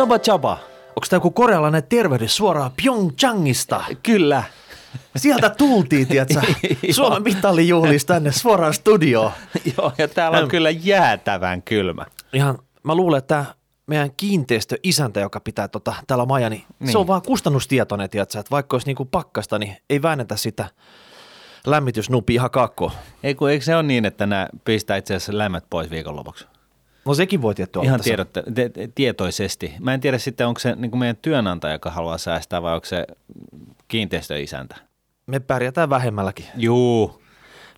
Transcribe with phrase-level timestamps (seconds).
[0.00, 0.52] Chaba Chaba.
[0.88, 3.84] Onko tämä joku korealainen tervehdys suoraan Pyeongchangista?
[4.02, 4.42] Kyllä.
[5.16, 6.40] Sieltä tultiin, tiedätkö?
[6.90, 9.32] Suomen mitalijuhlista tänne suoraan studioon.
[9.76, 12.06] Joo, ja täällä on kyllä jäätävän kylmä.
[12.32, 13.44] Ihan, mä luulen, että
[13.86, 16.92] meidän kiinteistöisäntä, joka pitää tota, täällä maja, niin, Niin.
[16.92, 18.38] se on vaan kustannustietoinen, tiedätkö?
[18.38, 20.68] Että vaikka olisi niinku pakkasta, niin ei väännetä sitä
[21.66, 22.92] lämmitysnupia ihan kakkoon.
[23.22, 26.46] Ei kun, eikö se ole niin, että nämä pistää itse asiassa lämmöt pois viikonlopuksi?
[27.04, 29.74] No sekin voi tietty Ihan tiedotte, te, te, tietoisesti.
[29.80, 33.06] Mä en tiedä sitten, onko se niin meidän työnantaja, joka haluaa säästää, vai onko se
[33.88, 34.76] kiinteistöisäntä.
[35.26, 36.44] Me pärjätään vähemmälläkin.
[36.56, 37.22] Juu.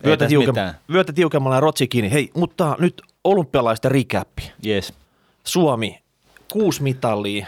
[0.05, 0.73] Vyötä, tässä tiukem- mitään.
[0.93, 2.11] vyötä tiukemmalla ja rotsi kiinni.
[2.11, 4.51] Hei, mutta nyt olympialaisten rikäppi.
[4.65, 4.93] Yes.
[5.43, 6.01] Suomi,
[6.51, 7.47] kuusi mitallia,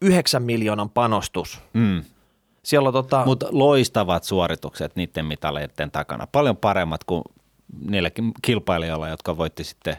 [0.00, 1.60] yhdeksän miljoonan panostus.
[1.72, 2.02] Mm.
[2.62, 6.26] Siellä on tota, Mutta loistavat suoritukset niiden mitaleiden takana.
[6.26, 7.22] Paljon paremmat kuin
[7.86, 9.96] niilläkin kilpailijoilla, jotka voitti sitten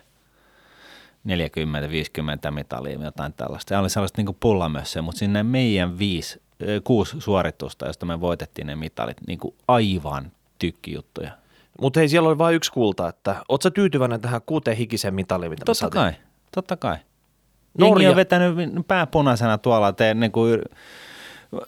[1.27, 3.73] 40-50 mitalia, jotain tällaista.
[3.73, 6.41] Ja oli sellaista niin pullamössöä, mutta sinne meidän viisi,
[6.83, 11.31] kuusi suoritusta, josta me voitettiin ne mitalit, niin kuin aivan tykkijuttuja.
[11.81, 15.49] mutta hei, siellä oli vain yksi kulta, että oot sä tyytyväinen tähän kuuteen hikiseen mitaliin,
[15.49, 16.13] mitä Totta kai,
[16.55, 16.97] totta kai.
[17.77, 18.55] Norja- Norja on vetänyt
[18.87, 20.61] pääpunaisena tuolla, te, niin kuin,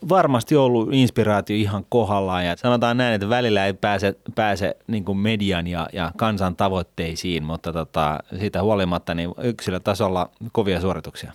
[0.10, 5.68] varmasti ollut inspiraatio ihan kohdallaan ja sanotaan näin, että välillä ei pääse, pääse niin median
[5.68, 11.34] ja, ja kansan tavoitteisiin, mutta tota, siitä huolimatta niin yksilötasolla kovia suorituksia.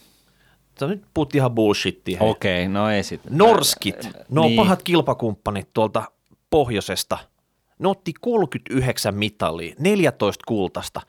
[0.80, 2.18] Sä nyt puhut ihan bullshittia.
[2.20, 3.38] Okei, no ei sitten.
[3.38, 4.56] Norskit, ne on Niin.
[4.56, 6.02] pahat kilpakumppanit tuolta
[6.50, 7.18] pohjoisesta.
[7.78, 11.00] Ne otti 39 mitalia, 14 kultasta.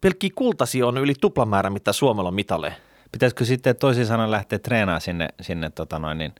[0.00, 2.74] Pelkkiä kultasia on yli tuplamäärä, mitä Suomella on mitaleja.
[3.12, 6.34] Pitäisikö sitten toisin sanoen lähteä treenaamaan sinne, sinne tota noin, niin,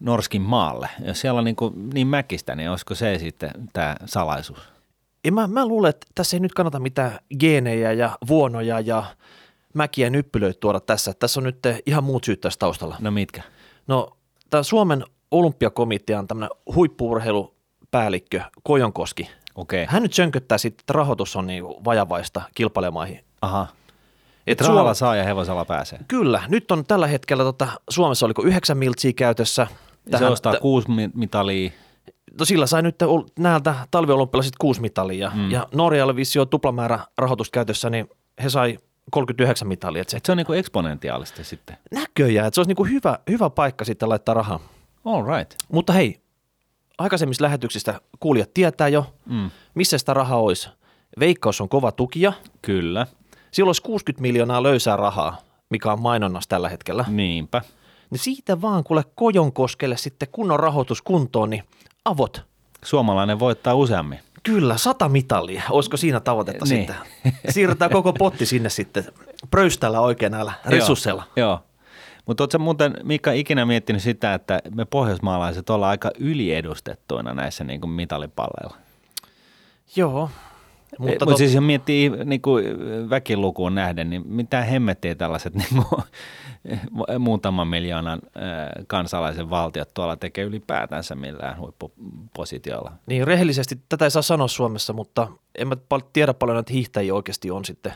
[0.00, 0.88] Norskin maalle?
[1.04, 4.60] Jos siellä on niin, kuin, niin mäkistä, niin olisiko se sitten tämä salaisuus?
[5.24, 9.04] Ja mä, mä luulen, että tässä ei nyt kannata mitään geenejä ja vuonoja ja
[9.74, 11.14] mäkiä nyppylöitä tuoda tässä.
[11.18, 12.96] Tässä on nyt ihan muut syyt tässä taustalla.
[13.00, 13.42] No mitkä?
[13.86, 14.16] No,
[14.50, 19.30] tämä Suomen olympiakomitea on tämmöinen huippuurheilupäällikkö Kojonkoski.
[19.54, 19.86] Okei.
[19.88, 23.24] Hän nyt sönköttää sitten, että rahoitus on niin vajavaista kilpailemaihin.
[23.42, 23.66] Aha.
[24.46, 25.98] Et Et rahalla Suom- saa ja hevosella pääsee.
[26.08, 29.66] Kyllä, nyt on tällä hetkellä tota, Suomessa oliko yhdeksän miltsiä käytössä.
[30.12, 31.70] Ja se ostaa kuusi mi- mitalia.
[32.38, 32.96] no sillä sai nyt
[33.38, 35.50] näiltä talviolympialaiset kuusi mitalia mm.
[35.50, 38.08] ja Norjalla vissi on tuplamäärä rahoitusta käytössä, niin
[38.42, 38.78] he sai
[39.10, 40.02] 39 mitalia.
[40.02, 41.76] Et se se on niinku eksponentiaalista sitten.
[41.94, 44.60] näköjään, että se olisi niinku hyvä, hyvä paikka sitten laittaa rahaa.
[45.04, 45.54] All right.
[45.72, 46.20] Mutta hei,
[46.98, 49.50] aikaisemmista lähetyksistä kuulijat tietää jo, Mm.
[49.74, 50.68] missä sitä rahaa olisi.
[51.20, 52.32] Veikkaus on kova tukija.
[52.62, 53.06] Kyllä.
[53.56, 55.38] Siellä olisi 60 miljoonaa löysää rahaa,
[55.70, 57.04] mikä on mainonnassa tällä hetkellä.
[57.08, 57.62] Niinpä.
[58.10, 61.62] Niin siitä vaan kuule Kojonkoskelle sitten kunnon rahoitus kuntoon, niin
[62.04, 62.44] avot.
[62.84, 64.18] Suomalainen voittaa useammin.
[64.42, 65.62] Kyllä, sata mitalia.
[65.70, 66.76] Olisiko siinä tavoitetta Niin.
[66.76, 66.96] sitten?
[67.48, 69.04] Siirretään koko potti sinne sitten
[69.50, 71.22] pröyställä oikein näillä resursseilla.
[71.36, 71.48] Joo.
[71.48, 71.60] Joo.
[72.26, 77.80] Mutta ootko muuten, Mika, ikinä miettinyt sitä, että me pohjoismaalaiset ollaan aika yliedustettuina näissä niin
[77.80, 78.76] kuin mitalipalleilla?
[79.96, 80.30] Joo.
[80.98, 82.64] Mutta Mut siis jos miettii niin kuin
[83.10, 86.02] väkilukuun nähden, niin mitä hemmettiä tällaiset niin kuin,
[87.18, 88.20] muutaman miljoonan
[88.86, 92.92] kansalaisen valtiot tuolla tekee ylipäätänsä millään huippupositiolla?
[93.06, 95.76] niin rehellisesti tätä ei saa sanoa Suomessa, mutta en mä
[96.12, 97.92] tiedä paljon näitä hiihtäjiä oikeasti on sitten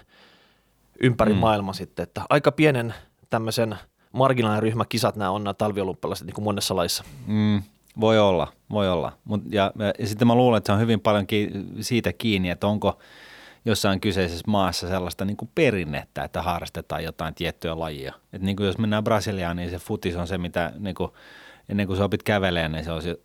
[1.01, 1.39] ympäri mm.
[1.39, 2.95] maailman sitten, että aika pienen
[3.31, 3.77] tämmöisen
[4.13, 7.05] marginaaliryhmän kisat nämä on nämä talviolympialaiset niin kuin monessa laissa.
[7.27, 7.63] Mm,
[8.01, 9.13] voi olla, voi olla.
[9.25, 11.51] Mut, ja, ja sitten mä luulen, että se on hyvin paljon ki-
[11.81, 12.99] siitä kiinni, että onko
[13.65, 18.15] jossain kyseisessä maassa sellaista niin kuin perinnettä, että harrastetaan jotain tiettyä lajia.
[18.33, 21.11] Et niin kuin jos mennään Brasiliaan, niin se futis on se, mitä niin kuin,
[21.69, 23.17] ennen kuin sä opit kävelemään, niin se on se,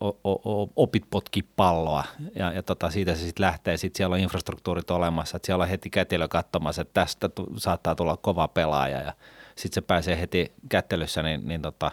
[0.76, 2.04] opit potki palloa
[2.36, 3.78] ja, ja tota, siitä se sitten lähtee.
[3.78, 7.96] Sitten siellä on infrastruktuurit olemassa, että siellä on heti kätilö katsomassa, että tästä tu- saattaa
[7.96, 9.14] tulla kova pelaaja ja
[9.56, 11.92] sitten se pääsee heti kättelyssä, niin, niin tota,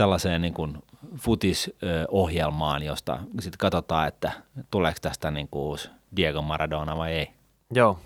[0.00, 0.78] tällaiseen niin kuin
[1.16, 4.32] futisohjelmaan, josta sitten katsotaan, että
[4.70, 7.30] tuleeko tästä niin kuin uusi Diego Maradona vai ei.
[7.70, 7.98] Joo.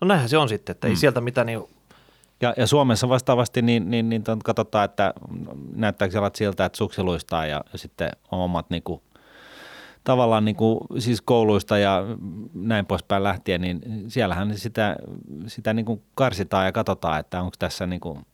[0.00, 1.68] No näinhän se on sitten, että ei sieltä mitään niin
[2.40, 5.14] Ja, ja Suomessa vastaavasti niin, niin, niin ton katsotaan, että
[5.74, 9.02] näyttääkö jalat siltä, että suksi luistaa ja sitten on omat niin kuin,
[10.04, 12.04] tavallaan niin kuin, siis kouluista ja
[12.54, 14.96] näin poispäin lähtien, niin siellähän sitä,
[15.46, 18.26] sitä niin kuin karsitaan ja katsotaan, että onko tässä niin kuin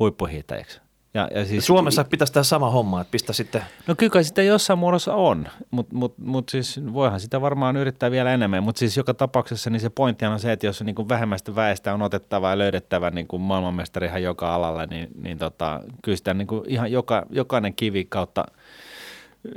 [0.00, 0.83] huippuhiihtäjäksi.
[1.14, 4.78] Ja, ja siis, Suomessa pitäisi tehdä sama homma, että pistä sitten, No kyllä sitä jossain
[4.78, 8.62] muodossa on, mutta mut, mut siis voihan sitä varmaan yrittää vielä enemmän.
[8.62, 11.94] Mutta siis joka tapauksessa niin se pointti on se, että jos niin kuin vähemmästä väestä
[11.94, 16.34] on otettava ja löydettävä niin kuin maailmanmestari ihan joka alalla, niin, niin tota, kyllä sitä
[16.34, 18.44] niin kuin ihan joka, jokainen kivi kautta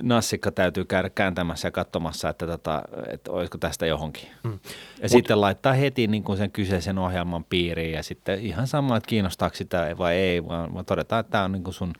[0.01, 2.81] nassikka täytyy käydä kääntämässä ja katsomassa, että, tota,
[3.12, 4.30] että olisiko tästä johonkin.
[4.44, 4.51] Mm.
[4.51, 4.57] Ja
[5.01, 9.07] Mut, sitten laittaa heti niin kuin sen kyseisen ohjelman piiriin ja sitten ihan sama, että
[9.07, 11.94] kiinnostaako sitä vai ei, vaan, vaan todetaan, että tämä on niin kuin sun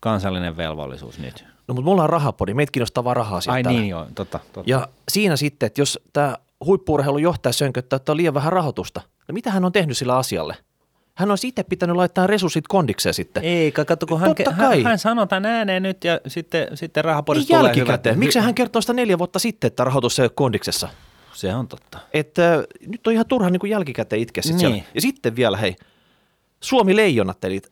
[0.00, 1.44] kansallinen velvollisuus nyt.
[1.68, 3.80] No mutta me ollaan rahapodi, meitä kiinnostaa vaan rahaa Ai täällä.
[3.80, 4.70] niin joo, totta, totta.
[4.70, 9.32] Ja siinä sitten, että jos tämä huippuurheilun johtaja sönköttää, että on liian vähän rahoitusta, no
[9.32, 10.56] mitä hän on tehnyt sillä asialle?
[11.16, 13.44] Hän olisi itse pitänyt laittaa resurssit kondikseen sitten.
[13.44, 17.58] Ei, kato, kun hän, hän, hän sanoo tämän ääneen nyt ja sitten, sitten rahapodista niin
[17.58, 18.18] tulee jälkikäteen.
[18.18, 20.88] Miksi hän kertoo sitä neljä vuotta sitten, että rahoitus ei ole kondiksessa?
[21.32, 21.98] Se on totta.
[22.12, 24.58] Että nyt on ihan turha niin kuin jälkikäteen itkeä niin.
[24.58, 24.76] siellä.
[24.94, 25.76] Ja sitten vielä, hei,
[26.60, 27.62] Suomi Leijonat, eli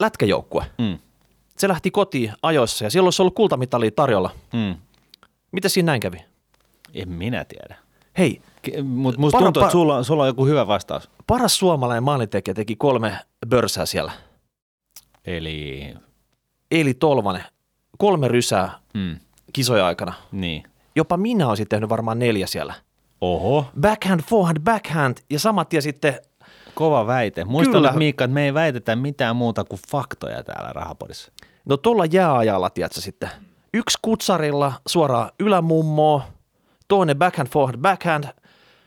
[0.00, 0.64] lätkäjoukkue.
[0.78, 0.98] Mm.
[1.56, 4.30] Se lähti kotiin ajoissa ja siellä olisi ollut kultamitali tarjolla.
[4.52, 4.74] Mm.
[5.52, 6.18] Miten siinä näin kävi?
[6.94, 7.83] En minä tiedä.
[8.18, 8.40] Hei.
[8.82, 11.10] Mutta musta tuntuu, että sulla, sulla on joku hyvä vastaus.
[11.26, 13.18] Paras suomalainen maalintekijä teki kolme
[13.48, 14.12] börsää siellä.
[15.24, 15.94] Eli?
[16.70, 17.44] Eli Tolvanen.
[17.98, 19.16] Kolme rysää mm.
[19.52, 20.14] kisoja aikana.
[20.32, 20.62] Niin.
[20.96, 22.74] Jopa minä olisin tehnyt varmaan neljä siellä.
[23.20, 23.66] Oho.
[23.80, 26.20] Backhand, forehand, backhand ja samat ja sitten
[26.74, 27.44] Kova väite.
[27.44, 31.32] Muista nyt Miikka, että me ei väitetä mitään muuta kuin faktoja täällä rahapodissa.
[31.64, 33.30] No tuolla jääajalla, tiedätkö sitten.
[33.74, 36.22] Yksi kutsarilla suoraan ylämummoa,
[36.94, 38.24] toinen backhand, forehand, backhand,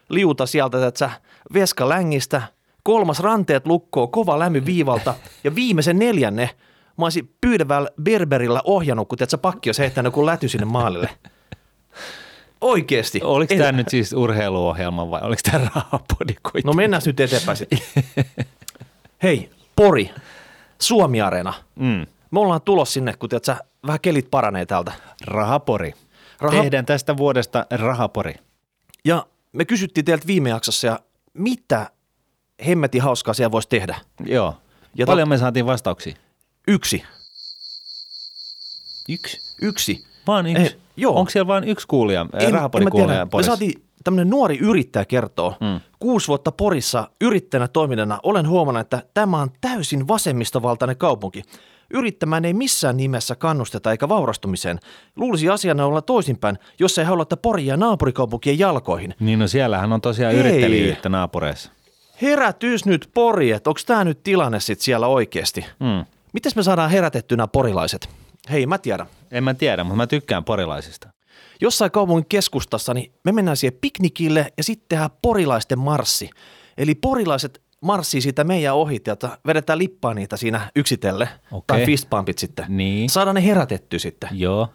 [0.10, 1.10] liuta sieltä, että
[1.54, 2.42] veska längistä,
[2.84, 6.50] kolmas ranteet lukkoo, kova lämmin viivalta ja viimeisen neljänne
[6.98, 11.10] mä olisin pyydävällä Berberillä ohjannut, kun tiedätkö, pakki olisi heittänyt kun läty sinne maalille.
[12.62, 13.20] Oikeesti.
[13.24, 17.80] Oliko tämä nyt siis urheiluohjelma vai oliko tämä rahapodi No mennään nyt eteenpäin sitten.
[19.24, 20.12] Hei, Pori,
[20.80, 21.54] Suomi-areena.
[21.76, 22.06] Mm.
[22.32, 23.56] Me ollaan tulos sinne, kun tiedätkö,
[23.88, 24.92] vähän kelit paranee täältä.
[25.26, 25.94] Rahapori.
[26.42, 26.62] Raha...
[26.62, 28.34] Tehdään tästä vuodesta rahapori.
[29.06, 31.00] Ja me kysyttiin teiltä viime jaksossa, ja
[31.34, 31.92] mitä
[32.68, 34.00] hemmetin hauskaa siellä voisi tehdä?
[34.26, 34.58] Joo.
[34.96, 35.30] Ja Paljon tot...
[35.30, 36.16] me saatiin vastauksia?
[36.68, 37.04] Yksi.
[39.10, 39.56] Yksi?
[39.62, 40.06] Yksi.
[40.28, 40.64] Vaan yksi?
[40.64, 41.20] Eh, joo.
[41.20, 43.52] Onko siellä vain yksi kuulija, en, rahapodikuulija en Porissa?
[43.52, 45.80] Me saatiin tämmöinen nuori yrittäjä kertoo, hmm.
[46.00, 51.44] kuusi vuotta Porissa yrittäjänä toiminnana olen huomannut, että tämä on täysin vasemmistovaltainen kaupunki.
[51.94, 54.80] Yrittämään ei missään nimessä kannusteta eikä vaurastumiseen.
[55.16, 59.16] Luulisi asiana olla toisinpäin, jos ei halua, että Pori ja naapurikaupunkien jalkoihin.
[59.20, 60.40] Niin no siellähän on tosiaan Hei.
[60.40, 61.72] yrittäjyyttä naapureissa.
[62.22, 65.66] Herätys nyt Pori, että onko tämä nyt tilanne sitten siellä oikeasti?
[65.84, 66.06] Hmm.
[66.34, 68.10] Miten me saadaan herätettynä porilaiset?
[68.52, 69.08] Hei, mä tiedän.
[69.32, 71.10] En mä tiedä, mutta mä tykkään porilaisista.
[71.62, 76.30] Jossain kaupungin keskustassa, niin me mennään siihen piknikille ja sitten tehdään porilaisten marssi.
[76.78, 81.30] Eli porilaiset marssii siitä meidän ohi, että vedetään lippaa niitä siinä yksitelle.
[81.52, 81.78] Okay.
[81.78, 82.66] Tai fistpumpit sitten.
[82.70, 83.10] Niin.
[83.10, 84.30] Saadaan ne herätetty sitten.
[84.32, 84.70] Joo.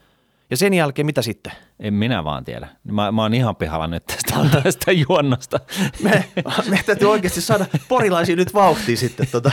[0.51, 1.53] Ja sen jälkeen mitä sitten?
[1.81, 2.69] En minä vaan tiedä.
[2.85, 5.61] Mä, mä oon ihan pihalla nyt tästä, tästä juonnosta.
[6.03, 6.25] Me,
[6.69, 9.51] me täytyy oikeasti saada porilaisia nyt vauhtiin sitten tota,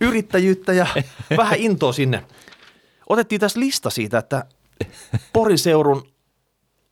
[0.00, 0.86] yrittäjyyttä ja
[1.36, 2.24] vähän intoa sinne.
[3.08, 4.44] Otettiin tässä lista siitä, että
[5.32, 6.08] Poriseurun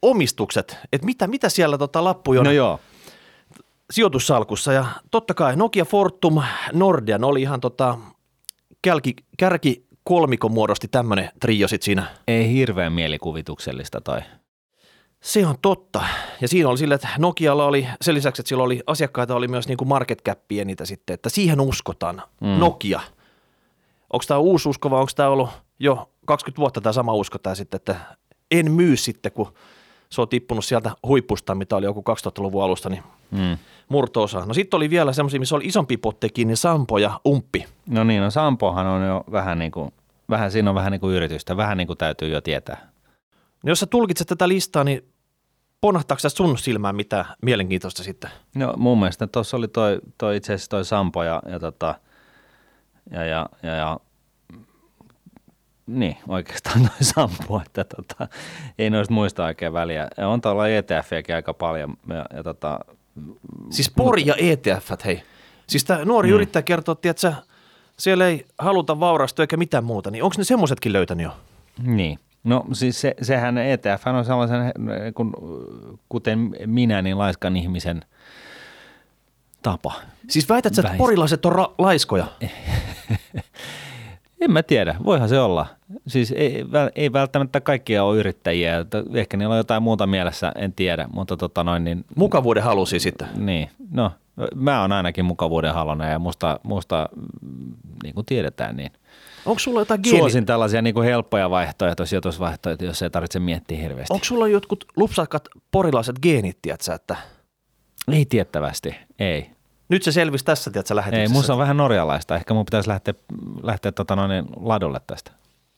[0.02, 2.80] omistukset, että mitä, mitä siellä tota lappuja on no joo.
[3.92, 4.72] Sijoitussalkussa.
[4.72, 6.42] Ja totta kai Nokia, Fortum,
[6.72, 7.98] Nordean oli ihan tota,
[8.82, 12.06] kälki, kärki kolmiko muodosti tämmöinen trio sit siinä.
[12.28, 14.20] Ei hirveän mielikuvituksellista tai
[15.20, 16.04] se on totta.
[16.40, 19.68] Ja siinä oli sille, että Nokialla oli, sen lisäksi, että sillä oli asiakkaita, oli myös
[19.68, 22.22] niin kuin market capia niitä sitten, että siihen uskotaan.
[22.40, 22.48] Mm.
[22.48, 23.00] Nokia.
[24.12, 25.48] Onko tämä uusi usko vai onko tämä ollut
[25.78, 27.96] jo 20 vuotta tämä sama uskotaan sitten, että
[28.50, 29.54] en myy sitten, kun
[30.12, 33.58] se on tippunut sieltä huipusta, mitä oli joku 2000-luvun alusta, niin mm.
[33.88, 34.46] murtoosa.
[34.46, 37.66] No sitten oli vielä semmoisia, missä oli isompi pottekin, niin Sampo ja Umppi.
[37.86, 39.92] No niin, no Sampohan on jo vähän niin kuin,
[40.30, 42.92] vähän, siinä on vähän niin kuin yritystä, vähän niin kuin täytyy jo tietää.
[43.64, 45.12] No jos sä tulkitset tätä listaa, niin
[45.80, 48.30] ponahtaako sun silmään mitä mielenkiintoista sitten?
[48.54, 51.94] No mun mielestä tuossa oli toi, toi itse asiassa toi Sampo ja, ja, tota,
[53.10, 54.00] ja, ja, ja, ja
[55.86, 58.28] niin, oikeastaan noin sampo, että tota,
[58.78, 60.08] ei noista muista oikein väliä.
[60.16, 61.96] Ja on tuolla ETFiäkin aika paljon.
[62.08, 62.80] Ja, ja tota,
[63.70, 65.22] siis Pori ja ETF, hei.
[65.66, 66.34] Siis tämä nuori mm.
[66.34, 67.32] yrittäjä kertoo, että
[67.96, 71.36] siellä ei haluta vaurastua eikä mitään muuta, niin onko ne semmoisetkin löytänyt jo?
[71.82, 72.18] Niin.
[72.44, 74.72] No siis se, sehän ETF on sellaisen,
[75.14, 75.32] kun,
[76.08, 78.04] kuten minä, niin laiskan ihmisen
[79.62, 79.92] tapa.
[80.28, 82.26] Siis väität että porilaiset on ra- laiskoja?
[84.42, 85.66] En mä tiedä, voihan se olla.
[86.06, 91.08] Siis ei, ei välttämättä kaikkia ole yrittäjiä, ehkä niillä on jotain muuta mielessä, en tiedä,
[91.12, 92.04] mutta tota noin niin...
[92.16, 93.28] Mukavuuden halusi sitten.
[93.36, 94.12] Niin, no
[94.54, 97.08] mä oon ainakin mukavuuden halunen ja musta, musta
[98.02, 98.90] niin kuin tiedetään, niin
[99.46, 100.18] Onko sulla jotain geeni?
[100.18, 104.14] Suosin tällaisia niin kuin helppoja vaihtoehtoja, sijoitusvaihtoehtoja, jos ei tarvitse miettiä hirveästi.
[104.14, 107.16] Onko sulla jotkut lupsakat porilaiset geenit, tiedätkö, että...
[108.12, 109.50] Ei tiettävästi, ei.
[109.92, 111.32] Nyt se selvisi tässä, tiedätkö, lähetyksessä.
[111.32, 112.36] Ei, musta on vähän norjalaista.
[112.36, 113.14] Ehkä mun pitäisi lähteä,
[113.62, 115.30] lähteä tota noin, ladolle tästä.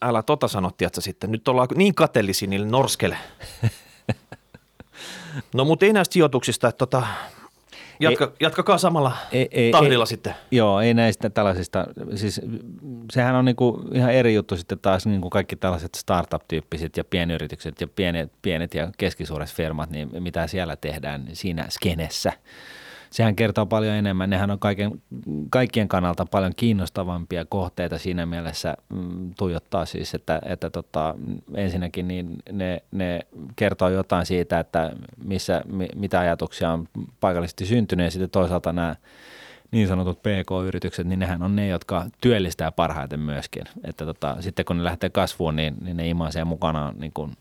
[0.03, 1.33] älä tota sano, tiedätkö sitten.
[1.33, 3.17] Nyt ollaan niin kateellisia niille norskele.
[5.55, 7.07] No mutta ei näistä sijoituksista, että tota,
[8.01, 10.35] jatka, ei, jatkakaa samalla ei, ei, tahdilla ei, sitten.
[10.51, 12.41] Joo, ei näistä tällaisista, siis
[13.13, 17.89] sehän on niinku ihan eri juttu sitten taas niinku kaikki tällaiset startup-tyyppiset ja pienyritykset ja
[17.89, 22.33] pienet, pienet ja keskisuuret firmat, niin mitä siellä tehdään siinä skenessä–
[23.15, 24.31] sehän kertoo paljon enemmän.
[24.31, 25.03] Nehän on kaiken,
[25.51, 31.15] kaikkien kannalta paljon kiinnostavampia kohteita siinä mielessä mm, tuijottaa siis, että, että tota,
[31.55, 33.21] ensinnäkin niin ne, ne
[33.57, 34.93] kertoo jotain siitä, että
[35.25, 35.63] missä,
[35.97, 36.89] mitä ajatuksia on
[37.21, 38.97] paikallisesti syntynyt ja sitten toisaalta nämä
[39.71, 43.65] niin sanotut PK-yritykset, niin nehän on ne, jotka työllistää parhaiten myöskin.
[43.85, 47.33] Että tota, sitten kun ne lähtee kasvuun, niin, niin ne imaisee mukanaan niin kuin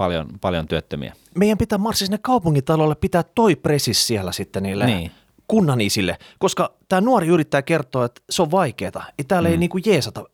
[0.00, 1.12] paljon, paljon työttömiä.
[1.34, 5.10] Meidän pitää marssia sinne kaupungintalolle pitää toi presis siellä sitten niille niin.
[5.48, 9.06] kunnanisille, koska tämä nuori yrittää kertoa, että se on vaikeaa.
[9.18, 9.52] Ei täällä mm.
[9.52, 10.24] ei niinku jeesata.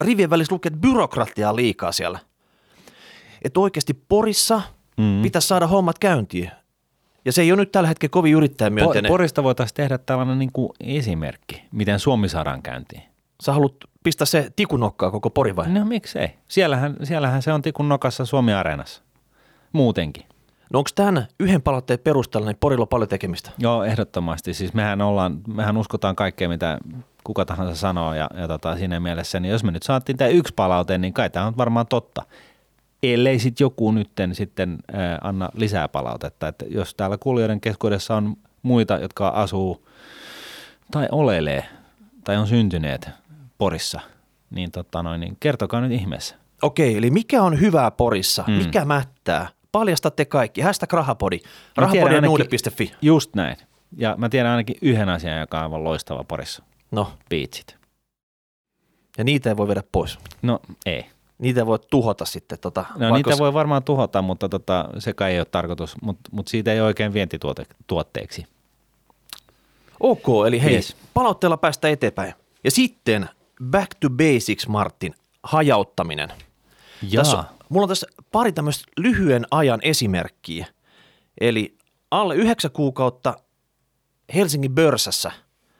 [0.00, 2.18] Rivien välissä lukee, että byrokratiaa liikaa siellä.
[3.44, 4.62] Että oikeasti Porissa
[4.96, 5.22] mm.
[5.22, 6.50] pitäisi saada hommat käyntiin.
[7.24, 9.08] Ja se ei ole nyt tällä hetkellä kovin yrittäjämyönteinen.
[9.08, 13.02] Porista voitaisiin tehdä tällainen niin kuin esimerkki, miten Suomi saadaan käyntiin.
[13.42, 15.68] Sä haluat pistää se tikunokkaa koko Pori vai?
[15.68, 16.28] No miksei.
[16.48, 19.02] Siellähän, siellähän se on tikun nokassa Suomi Areenassa.
[19.72, 20.24] Muutenkin.
[20.72, 23.50] No onko tämän yhden palautteen perusteella niin Porilla on paljon tekemistä?
[23.58, 24.54] Joo, ehdottomasti.
[24.54, 26.78] Siis mehän, ollaan, mehän uskotaan kaikkea, mitä
[27.24, 30.54] kuka tahansa sanoo ja, ja tota, siinä mielessä, niin jos me nyt saatiin tämä yksi
[30.56, 32.22] palaute, niin kai tämä on varmaan totta.
[33.02, 36.48] Ellei sitten joku nytten sitten ää, anna lisää palautetta.
[36.48, 39.86] Että jos täällä kuulijoiden keskuudessa on muita, jotka asuu
[40.90, 41.64] tai olelee
[42.24, 43.10] tai on syntyneet
[43.58, 44.00] Porissa,
[44.50, 46.36] niin, tota noin, niin kertokaa nyt ihmeessä.
[46.62, 48.44] Okei, eli mikä on hyvää Porissa?
[48.46, 48.52] Mm.
[48.52, 49.48] Mikä mättää?
[49.72, 50.60] Paljastatte kaikki.
[50.60, 51.40] Hashtag rahapodi.
[51.76, 52.92] Rahapodi.fi.
[53.02, 53.56] Just näin.
[53.96, 56.62] Ja mä tiedän ainakin yhden asian, joka on aivan loistava Porissa.
[56.90, 57.12] No.
[57.30, 57.76] Beachit.
[59.18, 60.18] Ja niitä ei voi viedä pois.
[60.42, 61.06] No ei.
[61.38, 62.58] Niitä voi tuhota sitten.
[62.58, 65.96] Tota, no niitä voi varmaan tuhota, mutta tota, se kai ei ole tarkoitus.
[66.02, 68.46] Mutta mut siitä ei oikein vientituotteeksi.
[70.00, 70.96] Ok, eli hei, yes.
[71.14, 72.34] palautteella päästä eteenpäin.
[72.64, 73.28] Ja sitten
[73.64, 76.28] back to basics, Martin, hajauttaminen.
[77.02, 77.24] Jaa.
[77.24, 80.66] Tässä, mulla on tässä pari tämmöistä lyhyen ajan esimerkkiä.
[81.40, 81.76] Eli
[82.10, 83.36] alle yhdeksän kuukautta
[84.34, 85.32] Helsingin börsässä.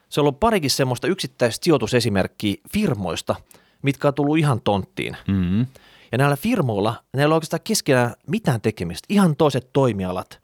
[0.09, 3.37] Se on ollut parikin semmoista yksittäistä sijoitusesimerkkiä firmoista,
[3.83, 5.17] mitkä on tullut ihan tonttiin.
[5.29, 5.67] Mm-hmm.
[6.13, 9.07] Ja näillä firmoilla, näillä on oikeastaan keskenään mitään tekemistä.
[9.09, 10.41] Ihan toiset toimialat,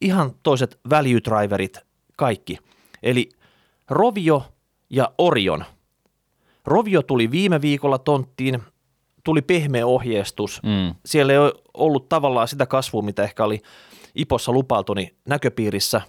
[0.00, 1.78] ihan toiset value driverit,
[2.16, 2.58] kaikki.
[3.02, 3.28] Eli
[3.90, 4.52] Rovio
[4.90, 5.64] ja Orion–
[6.66, 8.62] Rovio tuli viime viikolla tonttiin,
[9.24, 10.60] tuli pehmeä ohjeistus.
[10.62, 10.94] Mm.
[11.04, 11.38] Siellä ei
[11.74, 13.62] ollut tavallaan sitä kasvua, mitä ehkä oli
[14.14, 16.00] Ipossa lupailtu niin näköpiirissä.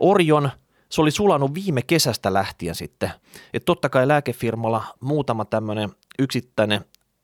[0.00, 0.50] Orion,
[0.88, 3.10] se oli sulanut viime kesästä lähtien sitten.
[3.54, 6.80] Et totta kai lääkefirmalla muutama tämmöinen yksittäinen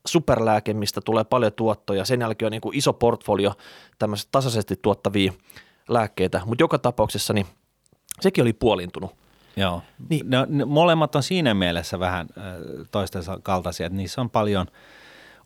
[0.07, 2.05] superlääke, mistä tulee paljon tuottoja.
[2.05, 3.53] Sen jälkeen on niin kuin iso portfolio
[3.99, 5.33] tämmöiset tasaisesti tuottavia
[5.89, 7.45] lääkkeitä, mutta joka tapauksessa niin
[8.21, 9.22] sekin oli puolintunut.
[9.55, 9.81] Joo.
[10.09, 10.29] Niin.
[10.29, 12.43] Ne, ne, molemmat on siinä mielessä vähän äh,
[12.91, 14.67] toistensa kaltaisia, että niissä on paljon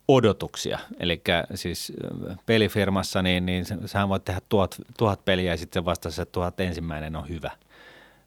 [0.08, 0.80] odotuksia.
[1.00, 1.22] Eli
[1.56, 1.94] siis
[2.46, 7.16] pelifirmassa, niin, niin sähän voit tehdä tuhat, tuhat peliä ja sitten vasta se tuhat ensimmäinen
[7.16, 7.52] on hyvä.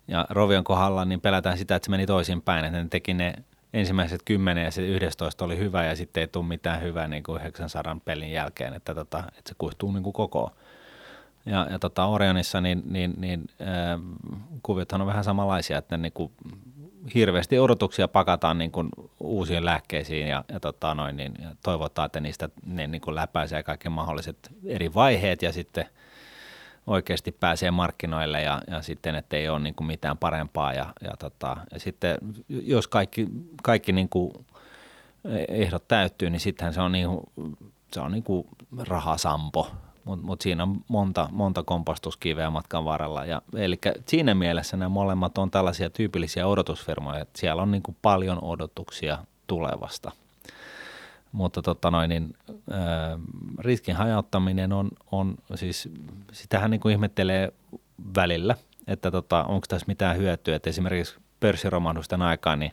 [0.08, 3.34] Ja Rovion kohdalla niin pelätään sitä, että se meni toisinpäin, että ne teki ne
[3.72, 7.40] ensimmäiset kymmenen ja se 11 oli hyvä ja sitten ei tule mitään hyvää niin kuin
[7.40, 10.52] 900 pelin jälkeen, että, tota, että se kuihtuu niin kuin koko
[11.46, 14.00] ja, ja tota Orionissa niin, niin, niin äh,
[14.62, 16.32] kuviothan on vähän samanlaisia, että ne niin kuin
[17.14, 18.88] hirveästi odotuksia pakataan niin kuin
[19.20, 23.62] uusiin lääkkeisiin ja, ja, tota noin, niin, ja toivotaan, että niistä ne niin kuin läpäisee
[23.62, 25.86] kaikki mahdolliset eri vaiheet ja sitten
[26.86, 31.10] oikeasti pääsee markkinoille ja, ja sitten, että ei ole niin kuin mitään parempaa ja, ja,
[31.18, 32.18] tota, ja sitten
[32.48, 33.28] jos kaikki,
[33.62, 34.32] kaikki niin kuin
[35.48, 37.08] ehdot täyttyy, niin sittenhän se on, niin,
[37.92, 38.46] se on niin kuin
[38.78, 39.70] rahasampo
[40.04, 43.24] mutta mut siinä on monta, monta kompastuskiveä matkan varrella.
[43.24, 43.78] Ja, eli
[44.08, 49.18] siinä mielessä nämä molemmat on tällaisia tyypillisiä odotusfirmoja, että siellä on niin kuin paljon odotuksia
[49.46, 50.12] tulevasta.
[51.32, 52.36] Mutta tota noin, niin,
[52.70, 53.18] ää,
[53.58, 55.88] riskin hajauttaminen on, on siis,
[56.32, 57.52] sitähän niin kuin ihmettelee
[58.16, 58.54] välillä,
[58.86, 62.72] että tota, onko tässä mitään hyötyä, että esimerkiksi pörssiromahdusten aikaan, niin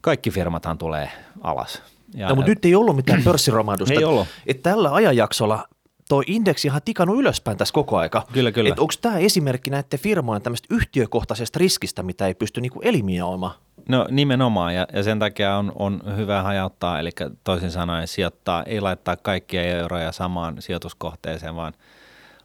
[0.00, 1.82] kaikki firmathan tulee alas.
[2.14, 3.94] Ja, no, mutta nyt ei ollut mitään pörssiromahdusta.
[3.94, 4.26] ei ollut.
[4.46, 5.68] Että tällä ajanjaksolla
[6.08, 8.26] toi indeksi ihan tikannut ylöspäin tässä koko aika.
[8.32, 8.70] Kyllä, kyllä.
[8.70, 13.54] Onko tämä esimerkki näiden firmojen tämmöistä yhtiökohtaisesta riskistä, mitä ei pysty niinku eliminoimaan?
[13.88, 17.10] No nimenomaan, ja, ja sen takia on, on hyvä hajauttaa, eli
[17.44, 21.72] toisin sanoen sijoittaa, ei laittaa kaikkia euroja samaan sijoituskohteeseen, vaan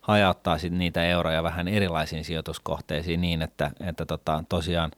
[0.02, 4.92] hajauttaa sit niitä euroja vähän erilaisiin sijoituskohteisiin niin, että, että tota, tosiaan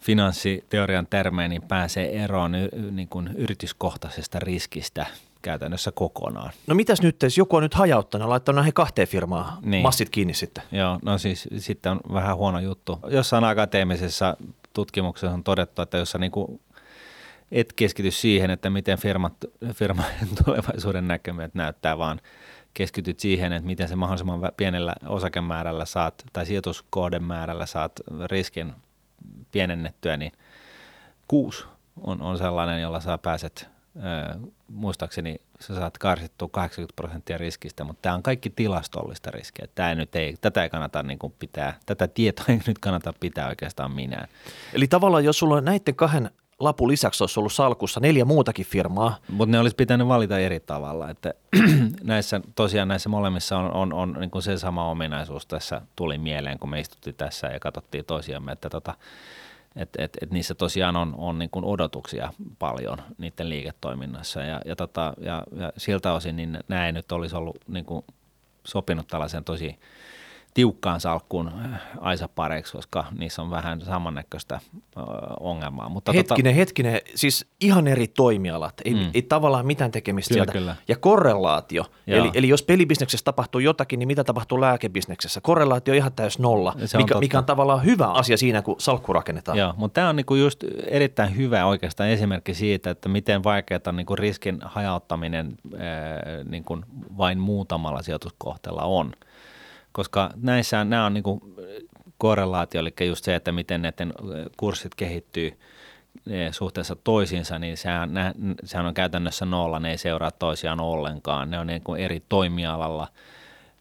[0.00, 5.06] finanssiteorian termein niin pääsee eroon y, niin kuin yrityskohtaisesta riskistä
[5.42, 6.50] käytännössä kokonaan.
[6.66, 9.82] No mitäs nyt, jos joku on nyt hajauttanut ja laittanut näihin kahteen firmaan niin.
[9.82, 10.64] massit kiinni sitten?
[10.72, 12.98] Joo, no siis sitten on vähän huono juttu.
[13.08, 14.36] Jossain akateemisessa
[14.72, 16.60] tutkimuksessa on todettu, että jos sä niin kuin
[17.52, 19.32] et keskity siihen, että miten firmat,
[19.74, 20.06] firman
[20.44, 22.20] tulevaisuuden näkymät näyttää, vaan
[22.74, 27.92] keskityt siihen, että miten se mahdollisimman pienellä osakemäärällä saat tai sijoituskohden määrällä saat
[28.26, 28.72] riskin
[29.52, 30.32] pienennettyä, niin
[31.28, 31.64] kuusi
[32.00, 33.68] on, on sellainen, jolla sä pääset,
[34.68, 39.66] muistaakseni sä saat karsittua 80 prosenttia riskistä, mutta tämä on kaikki tilastollista riskiä.
[39.74, 43.48] Tämä nyt ei, tätä ei kannata niin kuin pitää, tätä tietoa ei nyt kannata pitää
[43.48, 44.28] oikeastaan minä.
[44.72, 49.16] Eli tavallaan jos sulla on näiden kahden lapun lisäksi olisi ollut salkussa neljä muutakin firmaa.
[49.28, 51.10] Mutta ne olisi pitänyt valita eri tavalla.
[51.10, 51.34] Että
[52.02, 56.58] näissä, tosiaan näissä molemmissa on, on, on niin kuin se sama ominaisuus tässä tuli mieleen,
[56.58, 58.94] kun me istuttiin tässä ja katsottiin toisiamme, että tota,
[59.76, 64.76] et, et, et niissä tosiaan on, on niin kuin odotuksia paljon niiden liiketoiminnassa ja, ja,
[64.76, 68.04] tota, ja, ja siltä osin niin ei nyt olisi ollut niin kuin
[68.64, 69.78] sopinut tällaisen tosi
[70.54, 74.60] tiukkaan salkkuun äh, Aisa-pareiksi, koska niissä on vähän samannäköistä
[75.40, 75.88] ongelmaa.
[75.88, 76.58] Mutta hetkinen, tota...
[76.58, 79.10] hetkinen, siis ihan eri toimialat, ei, mm.
[79.14, 80.52] ei tavallaan mitään tekemistä kyllä, sieltä.
[80.52, 80.76] Kyllä.
[80.88, 85.40] Ja korrelaatio, eli, eli jos pelibisneksessä tapahtuu jotakin, niin mitä tapahtuu lääkebisneksessä?
[85.40, 89.12] Korrelaatio on ihan täys nolla, mikä, on mikä on tavallaan hyvä asia siinä, kun salkku
[89.12, 89.58] rakennetaan.
[89.58, 94.16] Joo, mutta tämä on niinku just erittäin hyvä oikeastaan esimerkki siitä, että miten vaikeaa niinku
[94.16, 96.80] riskin hajauttaminen ää, niinku
[97.18, 99.12] vain muutamalla sijoituskohteella on–
[99.92, 101.40] koska näissä nämä on niin kuin
[102.18, 104.12] korrelaatio, eli just se, että miten näiden
[104.56, 105.58] kurssit kehittyy
[106.50, 108.10] suhteessa toisiinsa, niin sehän,
[108.64, 111.50] sehän on käytännössä nolla, ne ei seuraa toisiaan ollenkaan.
[111.50, 113.08] Ne on niin kuin eri toimialalla,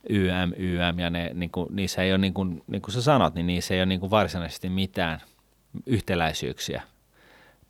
[0.09, 3.35] YM, YM, ja ne, niin kuin, niissä ei ole, niin kuin, niin kuin sä sanot,
[3.35, 5.21] niin niissä ei ole niin kuin varsinaisesti mitään
[5.85, 6.81] yhtäläisyyksiä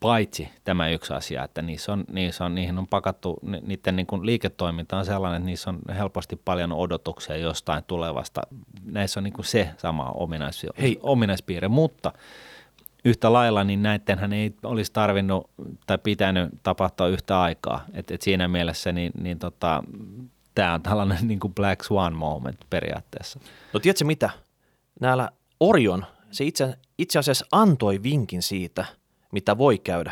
[0.01, 4.25] paitsi tämä yksi asia, että niissä on, niissä on, niihin on pakattu, niiden niin kuin
[4.25, 8.41] liiketoiminta on sellainen, että niissä on helposti paljon odotuksia jostain tulevasta.
[8.85, 10.99] Näissä on niin kuin se sama ominais, Hei.
[11.03, 12.13] ominaispiirre, mutta
[13.05, 15.49] yhtä lailla niin näittenhän ei olisi tarvinnut
[15.87, 17.85] tai pitänyt tapahtua yhtä aikaa.
[17.93, 19.83] Et, et siinä mielessä niin, niin tota,
[20.55, 23.39] tämä on tällainen niin kuin Black Swan moment periaatteessa.
[23.73, 24.29] No tiedätkö mitä?
[24.99, 28.85] Näillä Orion, se itse, itse asiassa antoi vinkin siitä–
[29.31, 30.11] mitä voi käydä.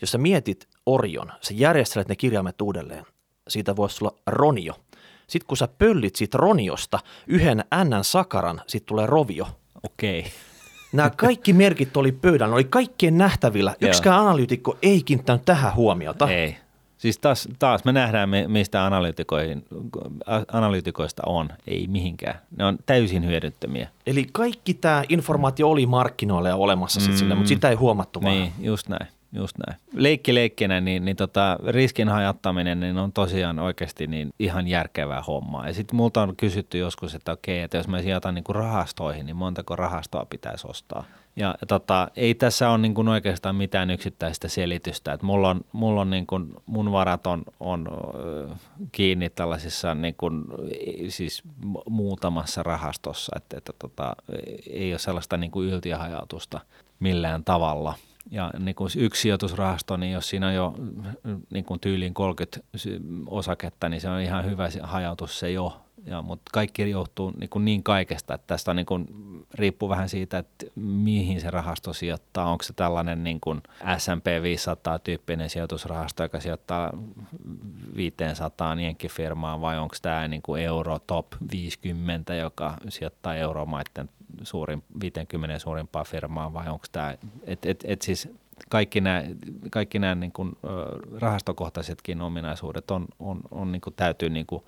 [0.00, 3.06] Jos sä mietit Orion, sä järjestelet ne kirjaimet uudelleen.
[3.48, 4.74] Siitä voisi olla Ronio.
[5.26, 9.46] Sitten kun sä pöllit siitä Roniosta yhden N-sakaran, sitten tulee Rovio.
[9.82, 10.20] Okei.
[10.20, 10.32] Okay.
[10.92, 13.76] Nämä kaikki merkit oli pöydällä, oli kaikkien nähtävillä.
[13.80, 16.28] Yksikään analyytikko ei kiinnittänyt tähän huomiota.
[16.28, 16.56] Ei.
[17.04, 18.84] Siis taas, taas me nähdään, mistä
[20.52, 22.34] analyytikoista on, ei mihinkään.
[22.56, 23.88] Ne on täysin hyödyttömiä.
[24.06, 28.20] Eli kaikki tämä informaatio oli markkinoilla ja olemassa mm, sit sille, mutta sitä ei huomattu
[28.20, 28.64] Niin, vaan.
[28.64, 29.06] just näin.
[29.32, 29.80] Just näin.
[29.94, 35.66] Leikki leikkinä, niin, niin tota, riskin hajattaminen niin on tosiaan oikeasti niin ihan järkevää hommaa.
[35.66, 39.26] Ja sitten multa on kysytty joskus, että okei, että jos mä sijoitan niin kuin rahastoihin,
[39.26, 41.04] niin montako rahastoa pitäisi ostaa?
[41.36, 45.12] Ja tota, ei tässä ole niin kuin oikeastaan mitään yksittäistä selitystä.
[45.12, 47.88] Et mulla on, mulla on niin kuin, mun varat on, on
[48.92, 50.44] kiinni tällaisissa niin kuin,
[51.08, 51.42] siis
[51.88, 54.16] muutamassa rahastossa, että, että tota,
[54.70, 56.60] ei ole sellaista niin kuin yltiöhajautusta
[57.00, 57.94] millään tavalla.
[58.30, 60.74] Ja niin kuin yksi sijoitusrahasto, niin jos siinä on jo
[61.50, 62.60] niin kuin tyyliin 30
[63.26, 67.64] osaketta, niin se on ihan hyvä hajautus se jo ja, mutta kaikki johtuu niin, kuin
[67.64, 69.06] niin kaikesta, että tästä niin kuin,
[69.54, 72.50] riippuu vähän siitä, että mihin se rahasto sijoittaa.
[72.50, 73.62] Onko se tällainen niin kuin
[73.98, 76.90] S&P 500-tyyppinen sijoitusrahasto, joka sijoittaa
[77.96, 78.76] 500
[79.08, 84.08] firmaan vai onko tämä niin kuin Euro Top 50, joka sijoittaa euromaiden
[84.42, 88.28] suurin, 50 suurimpaa firmaa vai onko tämä, että et, et siis
[88.68, 89.22] kaikki nämä,
[89.70, 90.52] kaikki nämä niin kuin,
[91.18, 94.62] rahastokohtaisetkin ominaisuudet on, on, on niin kuin, täytyy niin kuin,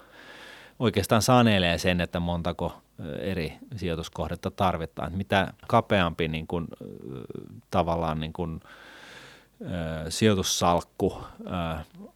[0.79, 2.83] oikeastaan sanelee sen, että montako
[3.19, 5.13] eri sijoituskohdetta tarvitaan.
[5.13, 6.67] Mitä kapeampi niin kuin,
[7.71, 8.61] tavallaan niin kuin,
[10.09, 11.19] sijoitussalkku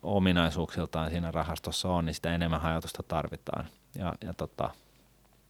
[0.03, 3.67] ominaisuuksiltaan siinä rahastossa on, niin sitä enemmän hajautusta tarvitaan.
[3.99, 4.71] Ja, ja, tota,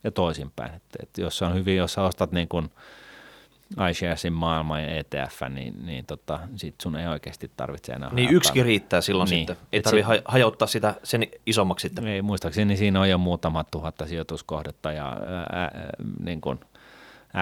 [0.04, 0.74] ja toisinpäin.
[0.74, 2.70] Et, et jos on hyvin, jos sä ostat niin kuin,
[3.90, 8.64] iSharesin maailman ja ETF, niin, niin tota, sit sun ei oikeasti tarvitse enää Niin yksikin
[8.64, 9.46] riittää silloin niin.
[9.46, 9.66] sitten.
[9.72, 12.06] Ei tarvitse si- hajauttaa sitä sen isommaksi sitten.
[12.06, 15.16] Ei, muistaakseni siinä on jo muutama tuhatta sijoituskohdetta ja
[15.52, 15.70] ää,
[16.24, 16.60] niin kuin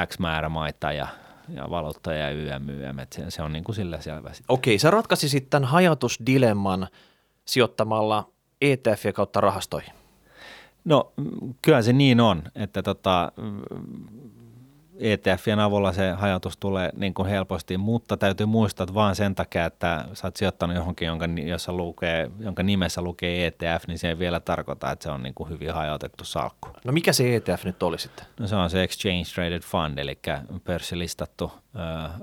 [0.07, 1.07] X määrä maita ja,
[1.49, 4.33] ja valuutta ja YM, YM se, se on niin kuin sillä selvä.
[4.33, 4.55] Sitten.
[4.55, 6.89] Okei, sä ratkaisisit tämän hajautusdilemman
[7.45, 8.29] sijoittamalla
[8.61, 9.95] ETF kautta rahastoihin.
[10.85, 11.13] No
[11.63, 13.33] kyllä se niin on, että tota,
[14.99, 19.65] ETFien avulla se hajautus tulee niin kuin helposti, mutta täytyy muistaa, että vaan sen takia,
[19.65, 24.19] että sä oot sijoittanut johonkin, jonka, jossa lukee, jonka nimessä lukee ETF, niin se ei
[24.19, 26.69] vielä tarkoita, että se on niin kuin hyvin hajautettu salkku.
[26.85, 28.27] No mikä se ETF nyt oli sitten?
[28.41, 30.19] No se on se Exchange Traded Fund, eli
[30.65, 31.79] pörssilistattu ö,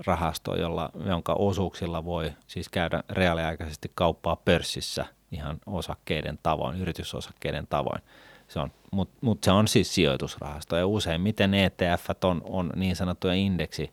[0.06, 8.02] rahasto, jolla, jonka osuuksilla voi siis käydä reaaliaikaisesti kauppaa pörssissä ihan osakkeiden tavoin, yritysosakkeiden tavoin.
[8.48, 13.34] Se on, mutta mut se on siis sijoitusrahasto ja useimmiten ETF on, on niin sanottuja
[13.34, 13.92] indeksi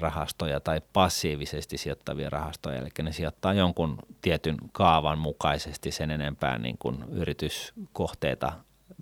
[0.00, 6.76] rahastoja tai passiivisesti sijoittavia rahastoja, eli ne sijoittaa jonkun tietyn kaavan mukaisesti sen enempää niin
[6.78, 8.52] kuin yrityskohteita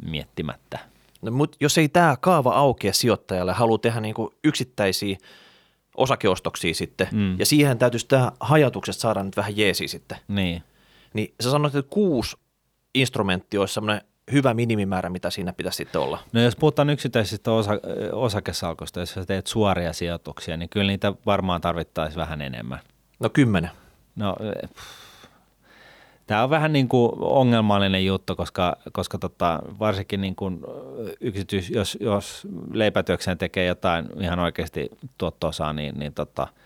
[0.05, 0.79] miettimättä.
[1.23, 5.17] No, mutta jos ei tämä kaava aukea sijoittajalle, haluaa tehdä niin kuin yksittäisiä
[5.97, 7.39] osakeostoksia sitten, mm.
[7.39, 10.19] ja siihen täytyisi tämä hajatuksesta saada nyt vähän jeesi sitten.
[10.29, 10.63] Niin.
[11.15, 12.37] Niin sä sanoit, että kuusi
[12.95, 16.19] instrumentti olisi semmoinen hyvä minimimäärä, mitä siinä pitäisi sitten olla?
[16.33, 17.73] No jos puhutaan yksittäisistä osa,
[18.13, 22.81] osakesalkoista, jos sä teet suoria sijoituksia, niin kyllä niitä varmaan tarvittaisiin vähän enemmän.
[23.21, 23.71] No kymmenen.
[24.17, 24.37] No
[26.27, 30.61] Tämä on vähän niin kuin ongelmallinen juttu, koska, koska tota, varsinkin niin kuin
[31.21, 36.47] yksityis, jos, jos leipätyökseen tekee jotain ihan oikeasti tuottoa niin, niin tota,–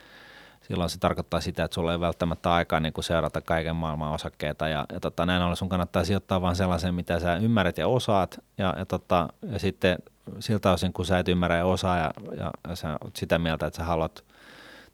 [0.69, 4.69] silloin se tarkoittaa sitä, että sulla ei välttämättä aikaa niin kuin seurata kaiken maailman osakkeita.
[4.69, 8.41] Ja, ja tota, näin ollen sun kannattaa sijoittaa vain sellaisen, mitä sä ymmärrät ja osaat.
[8.59, 9.99] Ja, ja, tota, ja sitten
[10.39, 13.67] siltä osin, kun sä et ymmärrä ja osaa ja, ja, ja sä oot sitä mieltä,
[13.67, 14.25] että sä haluat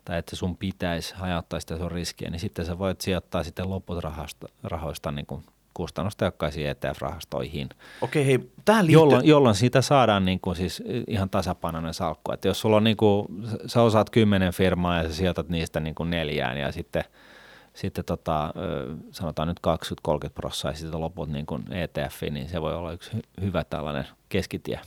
[0.04, 3.98] tai että sun pitäisi hajauttaa sitä sun riskiä, niin sitten sä voit sijoittaa sitten loput
[4.62, 7.68] rahoista, niin kuin kustannustehokkaisiin ETF-rahastoihin.
[8.00, 9.00] Okei, hei, tähän liittyy...
[9.00, 12.33] jolloin, jolloin siitä saadaan niin kuin siis ihan tasapainoinen salkku.
[12.33, 13.26] Että jos sulla on niin kuin,
[13.66, 17.04] sä osaat kymmenen firmaa ja sä sijoitat niistä niin kuin neljään ja sitten,
[17.74, 18.54] sitten tota,
[19.11, 19.61] sanotaan nyt
[20.09, 24.06] 20-30 prosenttia ja sitten loput niin kuin ETF, niin se voi olla yksi hyvä tällainen
[24.28, 24.80] keskitie.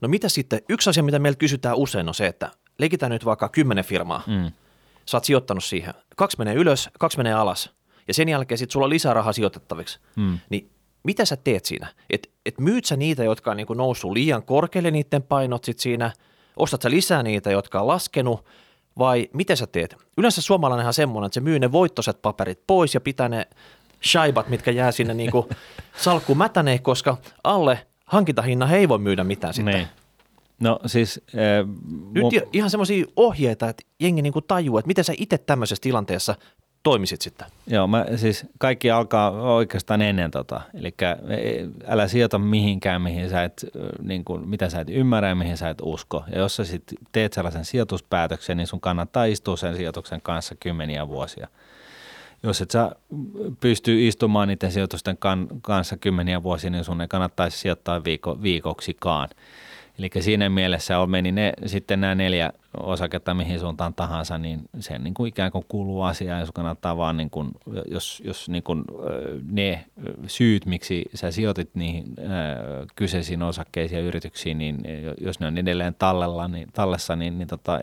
[0.00, 3.48] No mitä sitten, yksi asia, mitä meiltä kysytään usein on se, että leikitään nyt vaikka
[3.48, 4.52] kymmenen firmaa, mm.
[5.06, 7.70] sä oot sijoittanut siihen, kaksi menee ylös, kaksi menee alas–
[8.08, 10.38] ja sen jälkeen sitten sulla on lisää rahaa sijoitettaviksi, hmm.
[10.50, 10.70] niin
[11.02, 11.86] mitä sä teet siinä?
[12.10, 16.12] Et, et myyt sä niitä, jotka on niin noussut liian korkealle niiden painot sit siinä,
[16.56, 18.44] ostat sä lisää niitä, jotka on laskenut,
[18.98, 19.96] vai mitä sä teet?
[20.16, 23.46] Yleensä suomalainenhan on semmoinen, että se myy ne voittoiset paperit pois ja pitää ne
[24.04, 25.46] shaibat, mitkä jää sinne niin kuin
[26.04, 29.74] salkkuun mätäneen, koska alle hankintahinna ei voi myydä mitään sitten.
[29.74, 29.88] Niin.
[30.60, 31.20] No siis...
[31.34, 31.68] Äh,
[32.12, 32.32] Nyt mun...
[32.52, 36.34] ihan semmoisia ohjeita, että jengi niin tajuu, että miten sä itse tämmöisessä tilanteessa
[36.90, 37.46] toimisit sitten?
[37.66, 40.60] Joo, mä, siis kaikki alkaa oikeastaan ennen tota.
[40.74, 43.66] Eli e, älä sijoita mihinkään, mihin sä et,
[44.02, 46.24] niin kuin, mitä sä et ymmärrä ja mihin sä et usko.
[46.32, 51.08] Ja jos sä sit teet sellaisen sijoituspäätöksen, niin sun kannattaa istua sen sijoituksen kanssa kymmeniä
[51.08, 51.48] vuosia.
[52.42, 52.90] Jos et sä
[53.60, 59.28] pysty istumaan niiden sijoitusten kan, kanssa kymmeniä vuosia, niin sun ei kannattaisi sijoittaa viiko, viikoksikaan.
[59.98, 64.98] Eli siinä mielessä on meni ne, sitten nämä neljä osaketta mihin suuntaan tahansa, niin se
[64.98, 67.50] niin kuin ikään kuin kuuluu asiaan, jos kannattaa vaan, niin kuin,
[67.90, 68.84] jos, jos niin kuin
[69.50, 69.84] ne
[70.26, 72.04] syyt, miksi sä sijoitit niihin
[72.96, 74.78] kyseisiin osakkeisiin ja yrityksiin, niin
[75.20, 77.80] jos ne on edelleen tallella, niin, tallessa, niin, niin tota,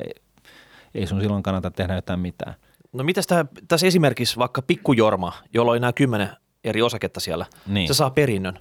[0.96, 2.56] ei sun silloin kannata tehdä jotain mitään.
[2.94, 6.30] No mitäs tää, tässä esimerkiksi vaikka pikkujorma, jolla oli nämä kymmenen
[6.64, 7.88] eri osaketta siellä, niin.
[7.88, 8.60] se saa perinnön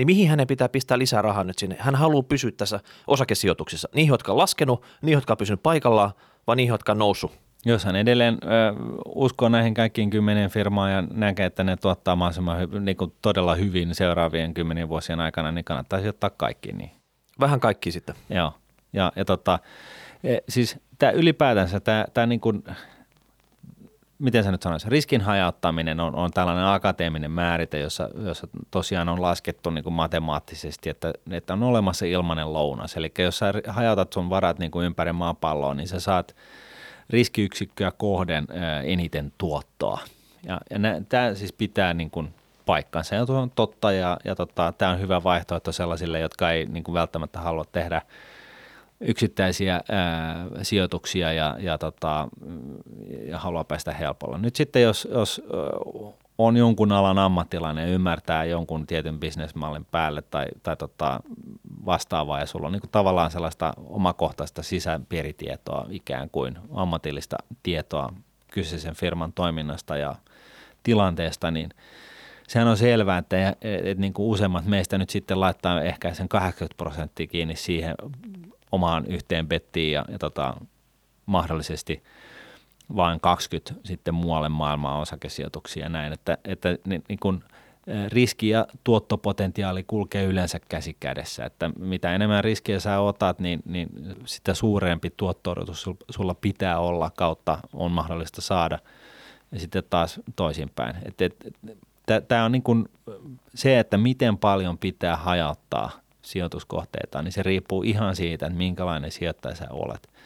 [0.00, 1.76] niin mihin hänen pitää pistää lisää rahaa nyt sinne?
[1.78, 3.88] Hän haluaa pysyä tässä osakesijoituksissa.
[3.94, 6.10] Niihin, jotka on laskenut, niihin, jotka on pysynyt paikallaan,
[6.46, 7.32] vai niihin, jotka on noussut?
[7.64, 8.46] Jos hän edelleen ö,
[9.14, 13.54] uskoo näihin kaikkiin kymmenen firmaan ja näkee, että ne tuottaa mahdollisimman hy, niin kuin todella
[13.54, 16.90] hyvin seuraavien kymmenen vuosien aikana, niin kannattaisi ottaa kaikki niin.
[17.40, 18.14] Vähän kaikki sitten.
[18.30, 18.52] Joo.
[18.92, 19.58] Ja, ja tota,
[20.24, 22.64] e, siis tämä ylipäätänsä, tämä, tämä niin kuin,
[24.20, 29.22] miten sä nyt sanoisin, riskin hajauttaminen on, on tällainen akateeminen määrite, jossa, jossa tosiaan on
[29.22, 32.96] laskettu niin kuin matemaattisesti, että, että on olemassa ilmainen lounas.
[32.96, 36.36] Eli jos sä hajautat sun varat niin kuin ympäri maapalloa, niin sä saat
[37.10, 38.46] riskiyksikköä kohden
[38.84, 40.00] eniten tuottoa.
[40.46, 40.78] Ja, ja
[41.08, 42.34] tämä siis pitää niin kuin
[42.66, 46.84] paikkansa ja on totta ja, ja tota, tämä on hyvä vaihtoehto sellaisille, jotka ei niin
[46.84, 48.02] kuin välttämättä halua tehdä–
[49.00, 52.28] yksittäisiä ää, sijoituksia ja, ja, tota,
[53.26, 54.38] ja haluaa päästä helpolla.
[54.38, 55.42] Nyt sitten jos, jos
[56.38, 61.20] on jonkun alan ammattilainen ja ymmärtää jonkun tietyn bisnesmallin päälle tai, tai tota
[61.86, 68.12] vastaavaa ja sulla on niin kuin tavallaan sellaista omakohtaista sisäpiiritietoa ikään kuin ammatillista tietoa
[68.50, 70.14] kyseisen firman toiminnasta ja
[70.82, 71.70] tilanteesta, niin
[72.48, 76.28] sehän on selvää, että, että, että niin kuin useimmat meistä nyt sitten laittaa ehkä sen
[76.28, 77.94] 80 prosenttia kiinni siihen
[78.72, 80.54] omaan yhteen bettiin ja, ja tota,
[81.26, 82.02] mahdollisesti
[82.96, 87.44] vain 20 sitten muualle maailmaan osakesijoituksia ja näin, että, että niin, niin kun,
[88.08, 93.88] riski ja tuottopotentiaali kulkee yleensä käsi kädessä, että mitä enemmän riskejä sä otat, niin, niin
[94.24, 95.54] sitä suurempi tuotto
[96.10, 98.78] sulla pitää olla kautta on mahdollista saada.
[99.52, 100.96] Ja sitten taas toisinpäin.
[102.28, 102.88] Tämä on niin kuin
[103.54, 105.90] se, että miten paljon pitää hajauttaa
[106.30, 110.08] sijoituskohteita, niin se riippuu ihan siitä, että minkälainen sijoittaja sä olet–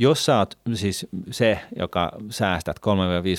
[0.00, 2.80] jos sä oot siis se, joka säästät 3-5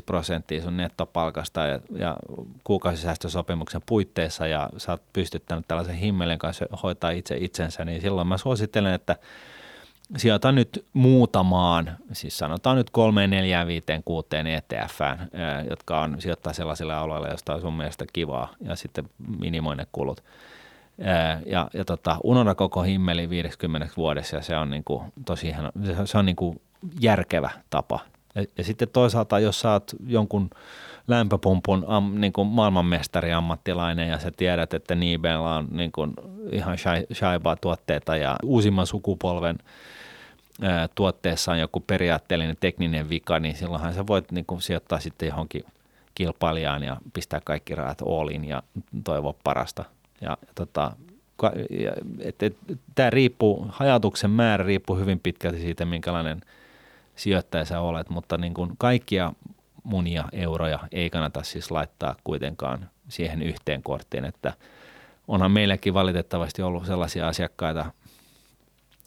[0.05, 2.17] prosenttia sun nettopalkasta ja, ja
[2.63, 8.37] kuukausisäästösopimuksen puitteissa ja sä oot pystyttänyt tällaisen himmelin kanssa hoitaa itse itsensä, niin silloin mä
[8.37, 9.15] suosittelen, että
[10.17, 14.99] sijoita nyt muutamaan, siis sanotaan nyt kolmeen, neljään, viiteen, kuuteen ETF,
[15.69, 20.23] jotka on sijoittaa sellaisille alueille, joista on sun mielestä kivaa ja sitten minimoi ne kulut
[21.45, 25.71] ja, ja tota, unohda koko himmeli 50 vuodessa ja se on niin kuin, tosi ihan,
[26.05, 26.61] se, on niin kuin
[26.99, 27.99] järkevä tapa.
[28.35, 30.49] Ja, ja sitten toisaalta, jos sä oot jonkun
[31.07, 36.13] lämpöpumpun am, niin kuin maailmanmestari ammattilainen ja sä tiedät, että Niibellä on niin kuin
[36.51, 36.77] ihan
[37.13, 39.57] shaibaa tuotteita ja uusimman sukupolven
[40.61, 45.27] ää, tuotteessa on joku periaatteellinen tekninen vika, niin silloinhan sä voit niin kuin sijoittaa sitten
[45.27, 45.63] johonkin
[46.15, 48.63] kilpailijaan ja pistää kaikki rahat all in ja
[49.03, 49.85] toivoa parasta–
[50.21, 50.91] ja, ja tota,
[52.95, 56.41] tämä riippuu, hajatuksen määrä riippuu hyvin pitkälti siitä, minkälainen
[57.15, 59.33] sijoittaja sä olet, mutta niin kuin kaikkia
[59.83, 64.53] munia euroja ei kannata siis laittaa kuitenkaan siihen yhteen korttiin, että
[65.27, 67.91] onhan meilläkin valitettavasti ollut sellaisia asiakkaita,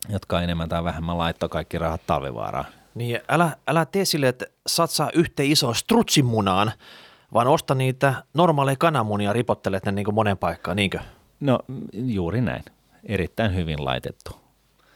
[0.09, 2.66] jotka enemmän tai vähemmän laittoi kaikki rahat talvivaaraan.
[2.94, 6.72] Niin, älä, älä tee sille, että satsaa yhteen isoon strutsimunaan,
[7.35, 10.99] vaan osta niitä normaaleja kananmunia ripottelet ne niin kuin monen paikkaan, niinkö?
[11.40, 11.59] No
[11.92, 12.64] juuri näin.
[13.05, 14.42] Erittäin hyvin laitettu.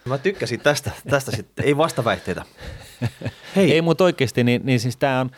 [0.04, 2.42] Mä tykkäsin tästä, tästä sitten, ei vastaväitteitä.
[3.56, 3.72] Hei.
[3.72, 5.30] Ei, mutta oikeasti, niin, niin siis tämä on,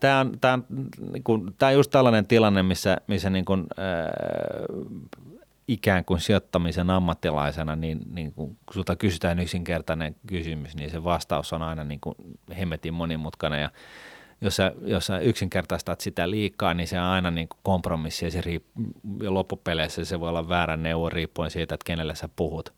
[0.00, 0.64] tämä on, tämä on,
[1.12, 4.94] niin kuin, tämä on just tällainen tilanne, missä, missä niin kuin, äh,
[5.68, 11.62] ikään kuin sijoittamisen ammattilaisena, niin, niin kun sulta kysytään yksinkertainen kysymys, niin se vastaus on
[11.62, 12.14] aina niin kuin
[12.58, 13.70] hemmetin monimutkainen ja
[14.40, 18.30] jos sä, jos sä yksinkertaistat sitä liikaa, niin se on aina niin kuin kompromissi ja,
[18.30, 22.72] se riipp- ja loppupeleissä se voi olla väärä neuvo riippuen siitä, että kenelle sä puhut.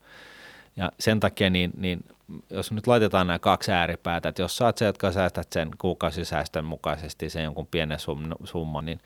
[0.75, 2.05] Ja sen takia, niin, niin
[2.49, 6.65] jos nyt laitetaan nämä kaksi ääripäätä, että jos sä oot se, jotka säästät sen kuukausisäästön
[6.65, 7.97] mukaisesti sen jonkun pienen
[8.43, 8.99] summan, niin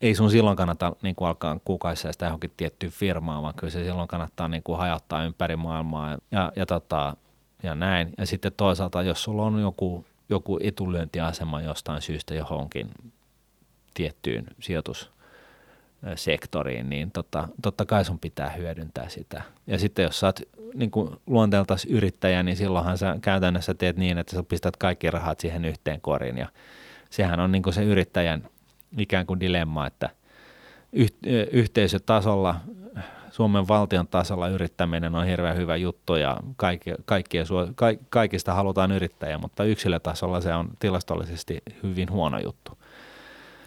[0.00, 4.08] ei sun silloin kannata niin kuin alkaa kuukausisäästää johonkin tiettyyn firmaan, vaan kyllä se silloin
[4.08, 7.16] kannattaa niin kuin hajottaa ympäri maailmaa ja, ja, tota,
[7.62, 8.12] ja näin.
[8.18, 12.90] Ja sitten toisaalta, jos sulla on joku joku etulyöntiasema jostain syystä johonkin
[13.94, 19.42] tiettyyn sijoitussektoriin, niin totta, totta kai sun pitää hyödyntää sitä.
[19.66, 20.40] Ja sitten jos sä oot
[20.74, 20.90] niin
[21.26, 26.00] luonteeltasi yrittäjä, niin silloinhan sä käytännössä teet niin, että sä pistät kaikki rahat siihen yhteen
[26.00, 26.48] koriin ja
[27.10, 28.48] sehän on niin se yrittäjän
[28.98, 30.10] ikään kuin dilemma, että
[31.52, 32.60] yhteisötasolla
[33.32, 37.44] Suomen valtion tasolla yrittäminen on hirveän hyvä juttu ja kaikki, kaikkia,
[38.10, 42.78] kaikista halutaan yrittäjä, mutta yksilötasolla se on tilastollisesti hyvin huono juttu.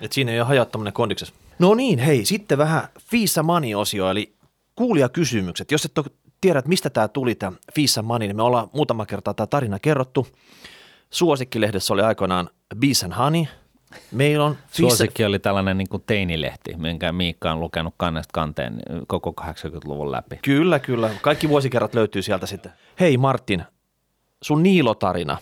[0.02, 1.34] Et siinä ei ole hajattaminen kondiksessa.
[1.60, 4.34] No niin, hei, sitten vähän Fissa Money-osio, eli
[4.76, 5.72] kuulijakysymykset.
[5.72, 6.06] Jos et ole
[6.42, 10.28] tiedä, mistä tämä tuli, tämä Fissa Money, niin me ollaan muutama kertaa tämä tarina kerrottu.
[11.10, 13.46] Suosikkilehdessä oli aikoinaan Bees and Honey–
[14.12, 19.34] Meillä on Suosikki oli tällainen niin kuin teinilehti, minkä Miikka on lukenut kannesta kanteen koko
[19.42, 20.40] 80-luvun läpi.
[20.42, 21.10] Kyllä, kyllä.
[21.22, 22.72] Kaikki vuosikerrat löytyy sieltä sitten.
[23.00, 23.64] Hei Martin,
[24.42, 25.38] sun Niilo-tarina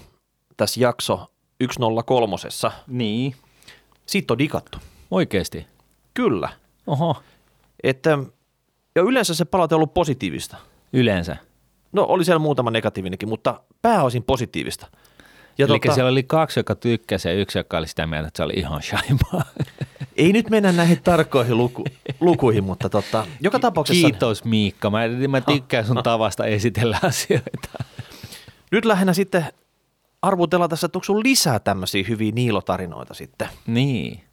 [0.58, 1.32] tässä jakso
[1.72, 2.36] 103.
[2.88, 3.36] Niin.
[4.06, 4.78] Siitä on dikattu.
[5.12, 5.68] Oikeasti?
[6.14, 6.50] Kyllä.
[6.88, 7.24] Oho.
[7.84, 8.18] Että,
[8.96, 10.58] ja yleensä se palaute on ollut positiivista.
[10.94, 11.38] Yleensä?
[11.92, 14.88] No oli siellä muutama negatiivinenkin, mutta pääosin positiivista.
[15.58, 18.38] Ja Eli tota, siellä oli kaksi, joka tykkäsi ja yksi, joka oli sitä mieltä, että
[18.38, 19.44] se oli ihan shaimaa.
[20.18, 21.86] Ei nyt mennä näihin tarkkoihin luku,
[22.20, 24.08] lukuihin, mutta tota, joka tapauksessa...
[24.08, 27.70] Kiitos Miikka, mä, mä tykkään sun tavasta esitellä asioita.
[28.72, 29.46] Nyt lähinnä sitten
[30.22, 33.48] arvutella tässä, että onko sun lisää tämmöisiä hyviä niilotarinoita sitten.
[33.68, 34.24] Niin.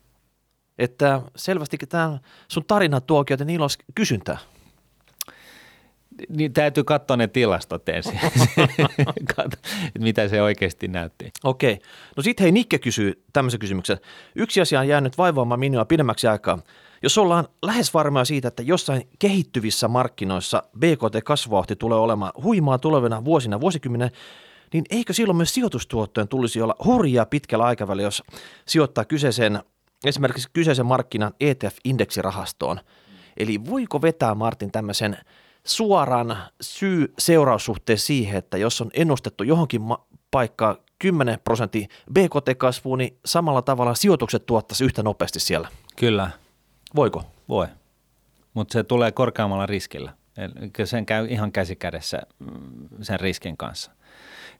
[0.78, 4.38] Että selvästikin tämä sun tarina tuokin, että niillä olisi kysyntää
[6.28, 8.20] niin täytyy katsoa ne tilastot ensin,
[9.98, 11.30] mitä se oikeasti näytti.
[11.44, 11.72] Okei.
[11.72, 11.86] Okay.
[12.16, 13.98] No sitten hei, Nikke kysyy tämmöisen kysymyksen.
[14.34, 16.58] Yksi asia on jäänyt vaivoamaan minua pidemmäksi aikaa.
[17.02, 23.60] Jos ollaan lähes varmoja siitä, että jossain kehittyvissä markkinoissa BKT-kasvuvauhti tulee olemaan huimaa tulevina vuosina,
[23.60, 24.10] vuosikymmenen,
[24.72, 28.22] niin eikö silloin myös sijoitustuottojen tulisi olla hurjaa pitkällä aikavälillä, jos
[28.66, 29.62] sijoittaa kyseisen,
[30.04, 32.80] esimerkiksi kyseisen markkinan ETF-indeksirahastoon?
[33.36, 35.16] Eli voiko vetää Martin tämmöisen–
[35.64, 43.62] suoran syy-seuraussuhteen siihen, että jos on ennustettu johonkin ma- paikkaan 10 prosentin BKT-kasvuun, niin samalla
[43.62, 45.68] tavalla sijoitukset tuottaisi yhtä nopeasti siellä.
[45.96, 46.30] Kyllä,
[46.96, 47.24] Voiko?
[47.48, 47.66] Voi,
[48.54, 50.12] mutta se tulee korkeammalla riskillä.
[50.36, 53.90] Eli sen käy ihan käsi kädessä mm, sen riskin kanssa.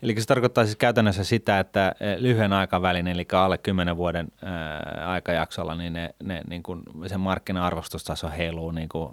[0.02, 5.04] Eli se tarkoittaa siis käytännössä sitä, että eh, lyhyen aikavälin, eli alle 10 vuoden ää,
[5.06, 9.12] aikajaksolla, niin, ne, ne, niin kuin sen markkina-arvostustaso heiluu niin kuin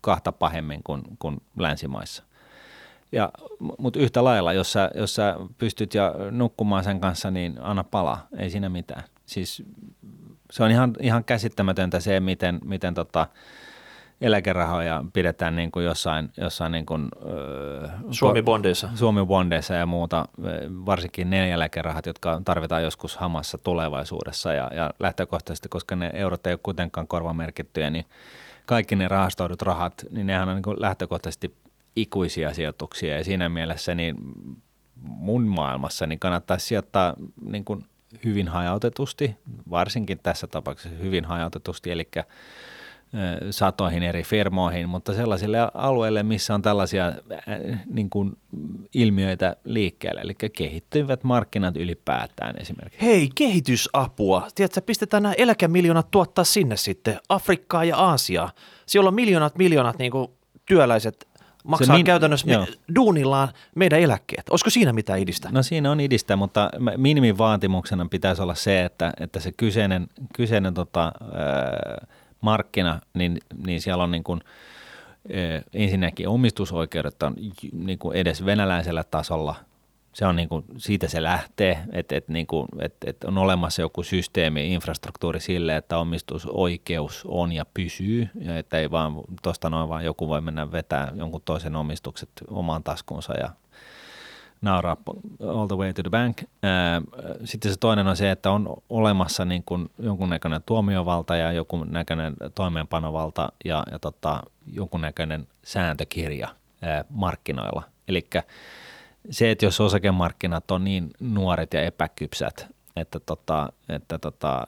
[0.00, 2.22] kahta pahemmin kuin, kuin länsimaissa.
[3.12, 3.30] Ja,
[3.78, 8.26] mutta yhtä lailla, jos sä, jos sä pystyt ja nukkumaan sen kanssa, niin anna palaa,
[8.38, 9.02] ei siinä mitään.
[9.26, 9.62] Siis
[10.50, 13.26] se on ihan, ihan käsittämätöntä se, miten, miten tota,
[14.20, 17.08] eläkerahoja pidetään niin kuin jossain, jossain niin kuin,
[18.10, 18.88] Suomi-bondeissa.
[18.94, 20.28] Suomi-bondeissa ja muuta,
[20.86, 26.52] varsinkin ne eläkerahat, jotka tarvitaan joskus hamassa tulevaisuudessa ja, ja lähtökohtaisesti, koska ne eurot ei
[26.52, 28.04] ole kuitenkaan korvamerkittyjä, niin
[28.72, 31.54] kaikki ne rahastoidut rahat, niin nehän on niin lähtökohtaisesti
[31.96, 33.16] ikuisia sijoituksia.
[33.16, 34.16] Ja siinä mielessä niin
[35.02, 37.84] mun maailmassa niin kannattaisi sijoittaa niin kuin
[38.24, 39.36] hyvin hajautetusti,
[39.70, 42.08] varsinkin tässä tapauksessa hyvin hajautetusti, eli
[43.50, 47.12] satoihin eri firmoihin, mutta sellaisille alueille, missä on tällaisia
[47.86, 48.36] niin kuin
[48.94, 53.06] ilmiöitä liikkeelle, eli kehittyvät markkinat ylipäätään esimerkiksi.
[53.06, 54.48] Hei, kehitysapua.
[54.54, 58.52] Tiedätkö, pistetään nämä eläkemiljoonat tuottaa sinne sitten, Afrikkaa ja Aasiaa.
[58.86, 60.28] Siellä on miljoonat miljoonat niin kuin
[60.66, 61.28] työläiset
[61.64, 64.48] maksaa min- käytännössä me, duunillaan meidän eläkkeet.
[64.50, 65.48] Olisiko siinä mitään idistä?
[65.52, 71.12] No siinä on idistä, mutta minimivaatimuksena pitäisi olla se, että, että se kyseinen, kyseinen tota,
[71.22, 72.08] äh,
[72.42, 74.40] markkina, niin, niin siellä on niin kuin,
[75.72, 77.34] ensinnäkin omistusoikeudet on
[77.72, 79.54] niin kuin edes venäläisellä tasolla–
[80.12, 83.82] se on niin kuin, siitä se lähtee, että, että, niin kuin, että, että on olemassa
[83.82, 89.88] joku systeemi, infrastruktuuri sille, että omistusoikeus on ja pysyy, ja että ei vaan tuosta noin
[89.88, 93.50] vaan joku voi mennä vetää jonkun toisen omistukset omaan taskuunsa ja
[94.62, 94.96] nauraa
[95.48, 96.38] all the way to the bank.
[97.44, 103.52] Sitten se toinen on se, että on olemassa niin kuin jonkunnäköinen tuomiovalta ja jonkunnäköinen toimeenpanovalta
[103.64, 106.48] ja, ja tota, jonkunnäköinen sääntökirja
[107.10, 107.82] markkinoilla.
[108.08, 108.28] Eli
[109.30, 114.66] se, että jos osakemarkkinat on niin nuoret ja epäkypsät, että, tota, että tota,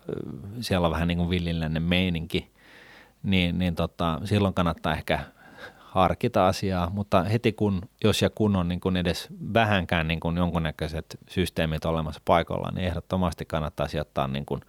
[0.60, 2.50] siellä on vähän niin kuin villiläinen meininki,
[3.22, 5.20] niin, niin tota, silloin kannattaa ehkä
[5.94, 10.36] harkita asiaa, mutta heti kun, jos ja kun on niin kuin edes vähänkään niin kuin
[10.36, 14.60] jonkunnäköiset systeemit olemassa paikalla, niin ehdottomasti kannattaa sijoittaa niin kuin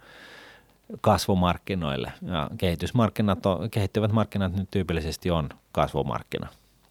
[1.00, 2.12] kasvumarkkinoille.
[2.22, 6.48] Ja kehitysmarkkinat on, kehittyvät markkinat nyt tyypillisesti on kasvumarkkina.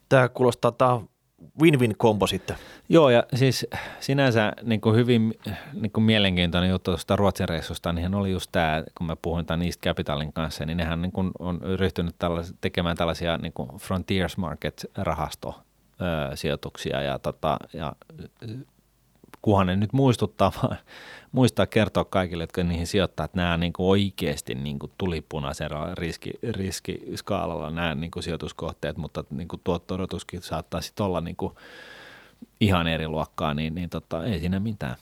[0.10, 1.00] Tämä kuulostaa, tämä
[1.62, 2.56] win-win-kombo sitten.
[2.90, 3.68] Joo, ja siis
[4.00, 5.34] sinänsä niin kuin hyvin
[5.74, 9.66] niin kuin mielenkiintoinen juttu tuosta Ruotsin reissusta, niin oli just tämä, kun mä puhuin tämän
[9.66, 14.38] East Capitalin kanssa, niin nehän niin kuin on ryhtynyt tällais, tekemään tällaisia niin kuin Frontiers
[14.38, 15.62] Market-rahasto
[16.36, 17.94] sijoituksia ja, tota, ja
[19.46, 20.52] kunhan ne nyt muistuttaa,
[21.32, 26.32] muistaa kertoa kaikille, jotka niihin sijoittaa, että nämä niin kuin oikeasti niin kuin tulipunaisella riski,
[26.52, 31.54] riskiskaalalla nämä niin kuin sijoituskohteet, mutta niin kuin tuotto-odotuskin saattaa sitten olla niin kuin
[32.60, 34.96] ihan eri luokkaa, niin, niin tota, ei siinä mitään.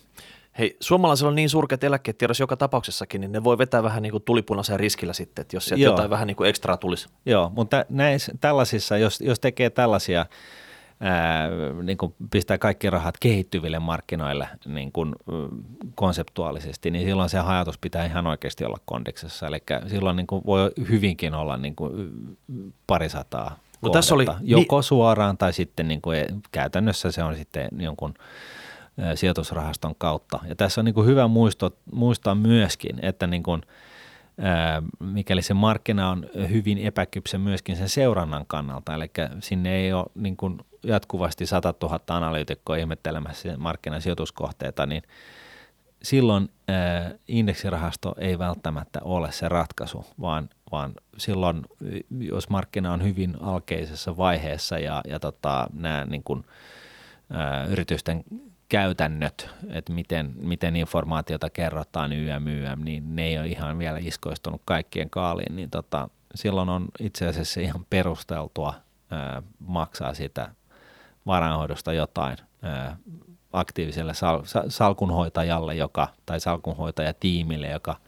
[0.59, 4.11] Hei, suomalaisilla on niin surkeat eläkkeet tiedossa joka tapauksessakin, niin ne voi vetää vähän niin
[4.11, 7.09] kuin tulipunaisen riskillä sitten, että jos sieltä jotain vähän niin kuin ekstraa tulisi.
[7.25, 10.25] Joo, mutta näissä, tällaisissa, jos, jos tekee tällaisia–
[10.99, 11.49] ää,
[11.83, 15.15] niin kuin pistää kaikki rahat kehittyville markkinoille niin kuin,
[15.95, 19.47] konseptuaalisesti, niin silloin se hajatus pitää ihan oikeasti olla kondiksessa.
[19.47, 21.91] Eli silloin niin kuin voi hyvinkin olla niin kuin
[22.87, 27.67] parisataa no, tässä oli, joko niin, suoraan tai sitten niin kuin käytännössä se on sitten
[27.79, 28.13] jonkun
[29.15, 30.39] sijoitusrahaston kautta.
[30.47, 33.61] Ja tässä on niin kuin hyvä muistaa, muistaa myöskin, että niin kuin–
[34.99, 40.37] mikäli se markkina on hyvin epäkypsä myöskin sen seurannan kannalta, eli sinne ei ole niin
[40.37, 45.03] kuin jatkuvasti 100 000 analyytikkoa ihmettelemässä markkinasijoituskohteita, niin
[46.03, 46.49] silloin
[47.27, 51.61] indeksirahasto ei välttämättä ole se ratkaisu, vaan, vaan silloin,
[52.19, 56.43] jos markkina on hyvin alkeisessa vaiheessa ja, ja tota, nämä niin kuin,
[57.69, 58.23] yritysten
[58.73, 64.61] käytännöt, että miten, miten informaatiota kerrotaan YM, YM, niin ne ei ole ihan vielä iskoistunut
[64.65, 68.73] kaikkien kaaliin, niin tota, silloin on itse asiassa ihan perusteltua
[69.11, 70.49] ää, maksaa sitä
[71.25, 72.97] varainhoidosta jotain ää,
[73.51, 77.95] aktiiviselle sal, salkunhoitajalle joka, tai salkunhoitajatiimille, joka–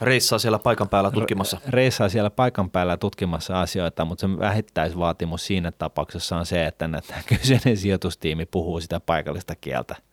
[0.00, 1.60] Reissaa siellä paikan päällä tutkimassa.
[1.68, 7.22] Reissaa siellä paikan päällä tutkimassa asioita, mutta se vähittäisvaatimus siinä tapauksessa on se, että tämä
[7.38, 10.07] kyseinen sijoitustiimi puhuu sitä paikallista kieltä.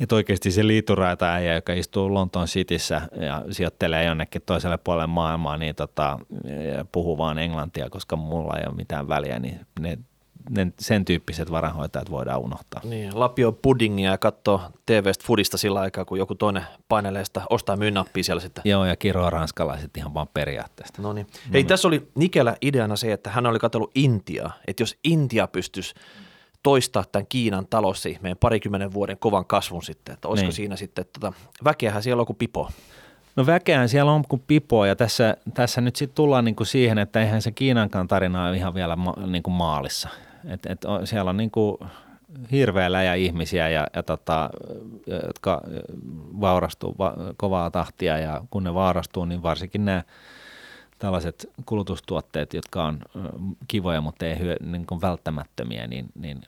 [0.00, 5.56] Että oikeasti se liituraita äijä, joka istuu Lontoon Cityssä ja sijoittelee jonnekin toiselle puolelle maailmaa,
[5.56, 6.18] niin tota,
[6.92, 9.98] puhuu vaan englantia, koska mulla ei ole mitään väliä, niin ne
[10.50, 12.80] ne, sen tyyppiset varanhoitajat voidaan unohtaa.
[12.84, 17.76] Niin, lapio puddingia ja katsoo TV-stä fudista sillä aikaa, kun joku toinen painelee sitä, ostaa
[17.76, 18.62] myy nappia siellä sitten.
[18.64, 21.02] Joo, ja kiroa ranskalaiset ihan vaan periaatteesta.
[21.02, 21.26] No niin.
[21.52, 25.94] Hei, tässä oli Nikelä ideana se, että hän oli katsellut Intiaa, että jos Intia pystyisi
[26.62, 30.52] toistaa tämän Kiinan talousihmeen parikymmenen vuoden kovan kasvun sitten, että olisiko niin.
[30.52, 31.32] siinä sitten, että tota,
[31.64, 32.68] väkeähän siellä on kuin pipo.
[33.36, 36.98] No väkeään siellä on kuin pipo ja tässä, tässä nyt sitten tullaan niin kuin siihen,
[36.98, 40.08] että eihän se Kiinankaan tarina ole ihan vielä ma, niin kuin maalissa.
[40.48, 41.78] Et, et siellä on niin kuin
[42.52, 44.50] hirveä läjä ihmisiä, ja, ja tota,
[45.26, 45.60] jotka
[46.40, 50.02] vaurastuu va, kovaa tahtia ja kun ne vaurastuu, niin varsinkin nämä
[51.02, 52.98] tällaiset kulutustuotteet, jotka on
[53.68, 56.40] kivoja, mutta ei hyö, niin kuin välttämättömiä, niin, niin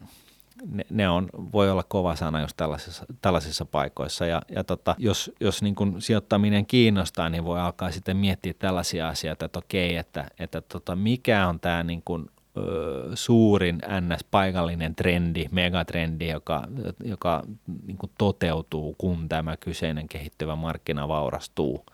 [0.71, 4.27] ne, ne on, voi olla kova sana just tällaisissa, tällaisissa paikoissa.
[4.27, 9.09] Ja, ja tota, jos, jos niin kuin sijoittaminen kiinnostaa, niin voi alkaa sitten miettiä tällaisia
[9.09, 12.27] asioita, että okei, että, että tota, mikä on tämä niin kuin,
[12.57, 16.65] ö, suurin NS-paikallinen trendi, megatrendi, joka,
[17.05, 17.43] joka
[17.87, 21.85] niin kuin toteutuu, kun tämä kyseinen kehittyvä markkina vaurastuu–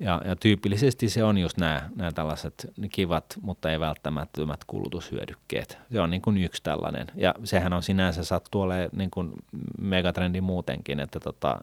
[0.00, 5.78] ja, ja tyypillisesti se on just nämä, nämä tällaiset kivat, mutta ei välttämättömät kulutushyödykkeet.
[5.92, 7.06] Se on niin kuin yksi tällainen.
[7.14, 9.32] Ja sehän on sinänsä sattuu olemaan niin kuin
[9.80, 11.60] megatrendi muutenkin, että tota,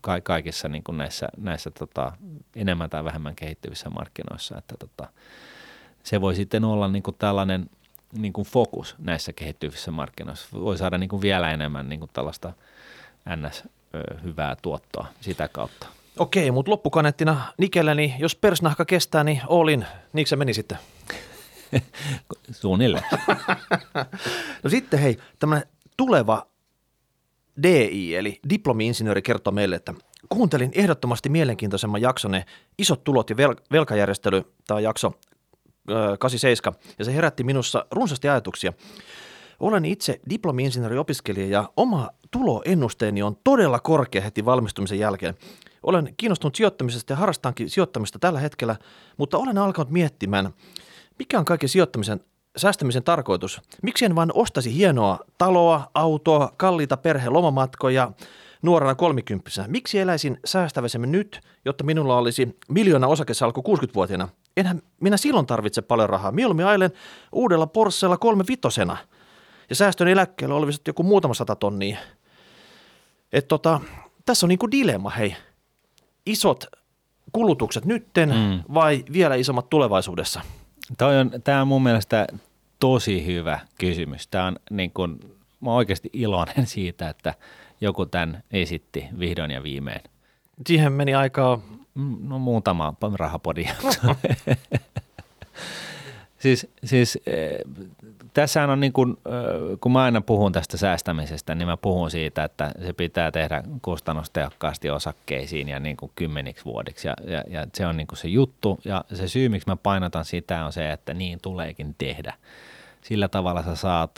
[0.00, 2.12] ka- kaikissa niin kuin näissä, näissä tota,
[2.56, 4.58] enemmän tai vähemmän kehittyvissä markkinoissa.
[4.58, 5.08] Että tota,
[6.02, 7.70] se voi sitten olla niin kuin tällainen
[8.12, 10.48] niin kuin fokus näissä kehittyvissä markkinoissa.
[10.60, 12.52] Voi saada niin kuin vielä enemmän niin kuin tällaista
[13.36, 15.97] NS-hyvää tuottoa sitä kautta.
[16.18, 20.78] Okei, mutta loppukaneettina Nikellä, niin jos persnahka kestää, niin Oolin, niinkö se meni sitten?
[22.60, 23.04] Suunnilleen.
[24.62, 26.46] no sitten hei, tämmöinen tuleva
[27.62, 29.94] DI, eli diplomi-insinööri kertoo meille, että
[30.28, 32.44] kuuntelin ehdottomasti mielenkiintoisemman jakson, ne
[32.78, 35.12] isot tulot ja vel- velkajärjestely, tämä jakso
[36.18, 38.72] 87, ja se herätti minussa runsaasti ajatuksia.
[39.60, 45.34] Olen itse diplomi-insinööriopiskelija ja oma tuloennusteeni on todella korkea heti valmistumisen jälkeen.
[45.82, 48.76] Olen kiinnostunut sijoittamisesta ja harrastankin sijoittamista tällä hetkellä,
[49.16, 50.54] mutta olen alkanut miettimään,
[51.18, 52.20] mikä on kaiken sijoittamisen
[52.56, 53.60] säästämisen tarkoitus?
[53.82, 58.12] Miksi en vain ostaisi hienoa taloa, autoa, kalliita perhe lomamatkoja
[58.62, 59.68] nuorena kolmikymppisenä?
[59.68, 64.28] Miksi eläisin säästäväisemmin nyt, jotta minulla olisi miljoona osakesalkku 60-vuotiaana?
[64.56, 66.32] Enhän minä silloin tarvitse paljon rahaa.
[66.32, 66.90] Mieluummin ailen
[67.32, 68.96] uudella Porschella kolme vitosena.
[69.70, 71.98] Ja säästön eläkkeellä olisi joku muutama sata tonnia.
[73.32, 73.80] Et tota,
[74.26, 75.36] tässä on niinku dilemma, hei
[76.26, 76.64] isot
[77.32, 78.74] kulutukset nytten mm.
[78.74, 80.40] vai vielä isommat tulevaisuudessa?
[80.96, 82.26] Tämä on, tämä on mun mielestä
[82.80, 84.28] tosi hyvä kysymys.
[84.28, 85.20] Tämä on niin kuin,
[85.60, 87.34] mä oikeasti iloinen siitä, että
[87.80, 90.00] joku tämän esitti vihdoin ja viimein.
[90.66, 91.60] Siihen meni aikaa...
[91.94, 93.64] Mm, no muutama rahapodi.
[96.42, 97.58] siis, siis eh,
[98.40, 99.16] tässähän on niin kuin,
[99.80, 104.90] kun mä aina puhun tästä säästämisestä, niin mä puhun siitä, että se pitää tehdä kustannustehokkaasti
[104.90, 107.08] osakkeisiin ja niin kuin kymmeniksi vuodiksi.
[107.08, 108.78] Ja, ja, ja se on niin kuin se juttu.
[108.84, 112.34] Ja se syy, miksi mä painotan sitä, on se, että niin tuleekin tehdä.
[113.02, 114.10] Sillä tavalla sä saat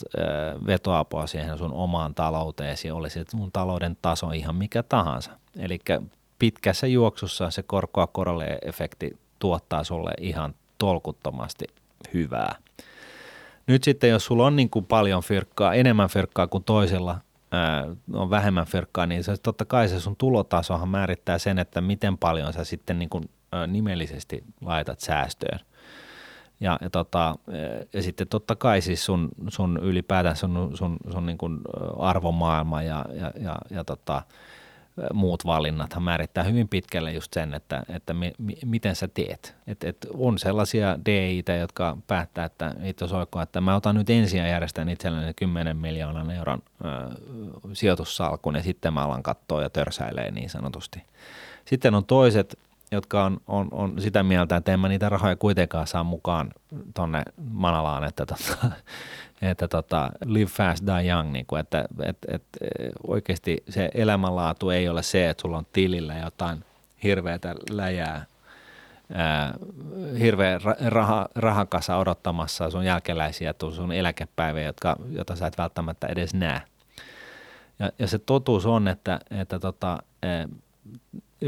[0.67, 5.31] vetoapua siihen sun omaan talouteesi, olisi mun talouden taso ihan mikä tahansa.
[5.59, 5.79] Eli
[6.39, 11.65] pitkässä juoksussa se korkoa korolle efekti tuottaa sulle ihan tolkuttomasti
[12.15, 12.57] hyvää.
[13.71, 17.19] Nyt sitten, jos sulla on niin kuin paljon fyrkkaa, enemmän fyrkkaa kuin toisella,
[17.53, 22.19] ää, on vähemmän fyrkkaa, niin se, totta kai se sun tulotasohan määrittää sen, että miten
[22.19, 25.61] paljon sä sitten niin kuin, ää, nimellisesti laitat säästöön.
[26.61, 27.35] Ja, ja, tota,
[27.93, 31.59] ja sitten totta kai siis sun, sun ylipäätään sun, sun, sun niin kuin
[31.99, 34.23] arvomaailma ja, ja, ja, ja tota,
[35.13, 39.55] muut valinnathan määrittää hyvin pitkälle just sen, että, että mi, mi, miten sä teet.
[39.67, 44.41] Et, et on sellaisia DIitä, jotka päättää, että itse soikko, että mä otan nyt ensin
[44.41, 46.87] ja järjestän itselleni 10 miljoonan euron ö,
[47.73, 51.03] sijoitussalkun ja sitten mä alan katsoa ja törsäilee niin sanotusti.
[51.65, 52.59] Sitten on toiset,
[52.93, 56.51] jotka on, on, on sitä mieltä, että en mä niitä rahoja kuitenkaan saa mukaan
[56.95, 58.71] tonne Manalaan, että tota,
[59.43, 62.43] että tota, live fast, die young, niin kuin, että et, et,
[63.07, 66.65] oikeasti se elämänlaatu ei ole se, että sulla on tilillä jotain
[67.03, 68.27] hirveätä läjää,
[69.15, 69.55] ää,
[70.19, 76.63] hirveä raha, rahakasa odottamassa sun jälkeläisiä, sun eläkepäiviä, jotka, jota sä et välttämättä edes näe.
[77.79, 79.99] Ja, ja se totuus on, että, että tota,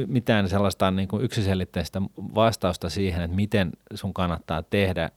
[0.06, 5.10] mitään sellaista niin kuin yksiselitteistä vastausta siihen, että miten sun kannattaa tehdä,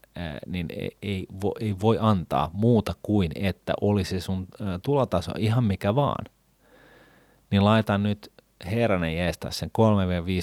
[0.47, 4.47] niin ei, ei, voi, ei voi antaa muuta kuin, että olisi sun
[4.83, 6.25] tulotaso ihan mikä vaan.
[7.51, 8.31] Niin laita nyt
[8.65, 9.81] herranen jeestä sen 3-5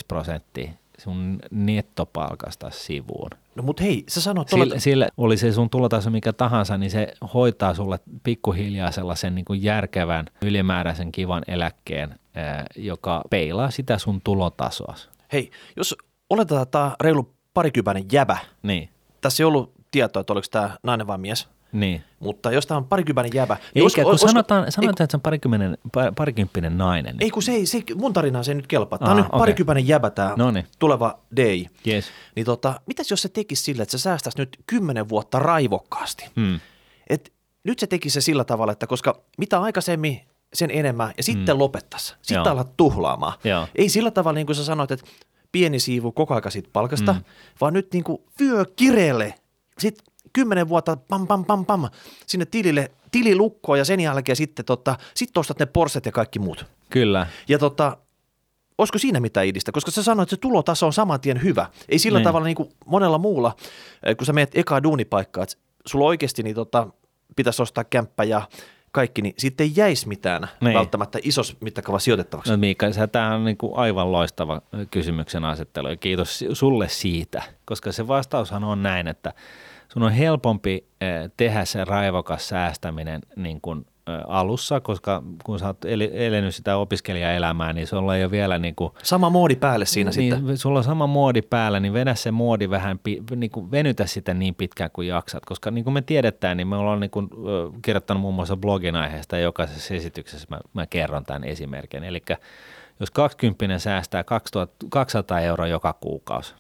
[0.09, 3.31] prosenttia sun nettopalkasta sivuun.
[3.55, 6.91] No mut hei, sä sanoit Sille, tuolla, sille oli se sun tulotaso mikä tahansa, niin
[6.91, 13.99] se hoitaa sulle pikkuhiljaa sellaisen niin kuin järkevän, ylimääräisen kivan eläkkeen, ää, joka peilaa sitä
[13.99, 14.95] sun tulotasoa.
[15.33, 15.97] hei, jos
[16.31, 18.89] oletetaan, että tämä on reilu parikypäinen jäbä, Niin,
[19.21, 22.05] tässä ei ollut tietoa, että oliko tämä nainen vai mies, niin.
[22.21, 25.17] mutta jos tämä on parikypäinen jäbä, niin Eikä, olisiko- kun olisiko- sanotaan, sanotaan, että se
[25.17, 27.17] on parikymppinen, par- parikymppinen nainen.
[27.21, 28.99] Ei kun se ei, se, mun tarinaan se ei nyt kelpaa.
[28.99, 29.39] Tämä on nyt okei.
[29.39, 30.67] parikypäinen jäbä tämä Noniin.
[30.79, 31.65] tuleva DJ.
[31.87, 32.05] Yes.
[32.37, 36.25] Niin tota, mitäs jos se tekisi sillä, että se säästäisi nyt kymmenen vuotta raivokkaasti?
[36.37, 36.61] Hmm.
[37.11, 37.33] Et
[37.65, 40.21] nyt se teki se sillä tavalla, että koska mitä aikaisemmin,
[40.55, 41.61] sen enemmän ja sitten mm.
[41.61, 42.07] lopettaisi.
[42.23, 42.49] Sitten Joo.
[42.49, 43.33] alat tuhlaamaan.
[43.45, 43.69] Joo.
[43.75, 45.07] Ei sillä tavalla, niin kuin sä sanoit, että
[45.53, 47.21] pieni siivu koko aika siitä palkasta, mm.
[47.61, 49.35] vaan nyt niin kuin vyö kireelle.
[49.79, 51.89] Sitten kymmenen vuotta pam pam pam pam
[52.27, 56.67] sinne tilille, tililukkoon ja sen jälkeen sitten tota, sit ostat ne porset ja kaikki muut.
[56.91, 57.27] Kyllä.
[57.49, 57.97] Ja tota,
[58.79, 59.73] olisiko siinä mitään idistä?
[59.73, 61.67] Koska sä sanoit, että se tulotaso on saman tien hyvä.
[61.89, 62.25] Ei sillä Niin.
[62.25, 63.57] tavalla niin kuin monella muulla,
[64.03, 65.57] eh, kun sä menet ekaa duunipaikkaa, että
[65.87, 66.87] sulla oikeasti niin tota,
[67.37, 68.43] pitäisi ostaa kämppä ja
[68.93, 70.51] kaikki, niin sitten ei jäisi mitään Niin.
[70.61, 70.75] niin.
[70.79, 72.51] välttämättä isos mittakaava sijoitettavaksi.
[72.51, 77.43] No Miikka, sä- tämähän on niin kuin aivan loistava kysymyksen asettelu ja kiitos sulle siitä,
[77.65, 79.33] koska se vastaushan on näin, että
[79.93, 85.67] sun on helpompi eh, tehdä se raivokas säästäminen niin kuin eh, alussa, koska kun sä
[85.67, 90.11] oot elänyt sitä opiskelijaelämää, niin sulla ei ole vielä niin kuin Sama moodi päälle siinä
[90.17, 90.59] niin, sitten.
[90.59, 93.01] Sulla on sama moodi päällä, niin vedä se moodi vähän,
[93.37, 96.77] niin kuin venytä sitä niin pitkään kuin jaksat, koska niin kuin me tiedetään, niin me
[96.77, 97.29] ollaan niin kuin,
[97.83, 102.05] kirjoittanut muun muassa blogin aiheesta ja jokaisessa esityksessä mä, mä kerron tämän esimerkin.
[102.05, 102.23] Eli
[103.01, 106.55] jos 20 säästää 2000, 200 euroa joka kuukausi,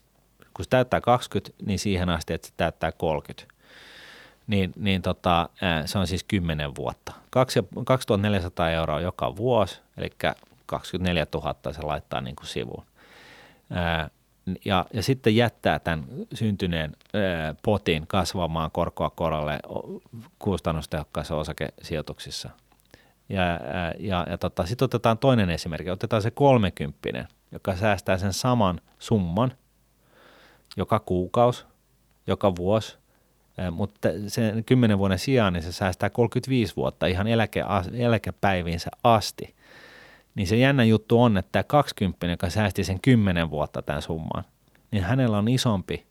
[0.54, 3.52] kun se täyttää 20, niin siihen asti, että se täyttää 30
[4.46, 5.48] niin, niin tota,
[5.84, 7.12] se on siis 10 vuotta.
[7.30, 10.10] Kaksi- 2400 euroa joka vuosi, eli
[10.66, 12.84] 24 000 se laittaa niin kuin sivuun.
[14.64, 16.96] Ja, ja sitten jättää tämän syntyneen
[17.62, 19.58] potin kasvamaan korkoa korolle
[20.38, 22.50] kustannustehokkaissa osakesijoituksissa.
[23.28, 23.42] Ja,
[23.98, 29.52] ja, ja tota, sitten otetaan toinen esimerkki, otetaan se 30, joka säästää sen saman summan
[30.76, 31.64] joka kuukausi,
[32.26, 32.98] joka vuosi,
[33.70, 39.54] mutta sen 10 vuoden sijaan niin se säästää 35 vuotta ihan eläke, eläkepäiviinsä asti.
[40.34, 44.44] Niin se jännä juttu on, että tämä 20, joka säästi sen 10 vuotta tämän summan,
[44.90, 46.06] niin hänellä on isompi,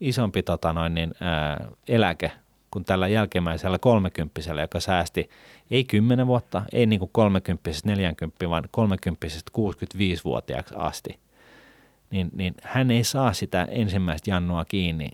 [0.00, 2.32] isompi tota noin, niin, ää, eläke
[2.70, 5.30] kuin tällä jälkimmäisellä 30, joka säästi
[5.70, 9.26] ei 10 vuotta, ei niin kuin 30 40, vaan 30
[9.58, 11.25] 65-vuotiaaksi asti.
[12.10, 15.08] Niin, niin hän ei saa sitä ensimmäistä jannua kiinni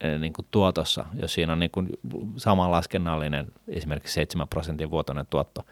[0.00, 1.88] eh, niin kuin tuotossa, jos siinä on niin kuin
[2.36, 5.66] sama laskennallinen esimerkiksi 7 prosentin vuotoinen tuotto.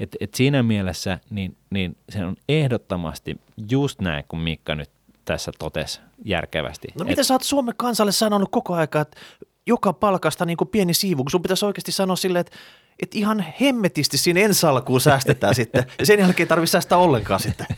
[0.00, 3.40] Et, et siinä mielessä niin, niin se on ehdottomasti
[3.70, 4.90] just näin, kun Mikka nyt
[5.24, 6.88] tässä totesi järkevästi.
[6.94, 9.20] No Et- mitä sä oot Suomen kansalle sanonut koko aika, että
[9.66, 12.56] joka palkasta niin kuin pieni siivu, kun sun pitäisi oikeasti sanoa silleen, että,
[13.02, 17.40] että ihan hemmetisti siinä ensi alkuun säästetään sitten, ja sen jälkeen ei tarvitse säästää ollenkaan
[17.40, 17.66] sitten.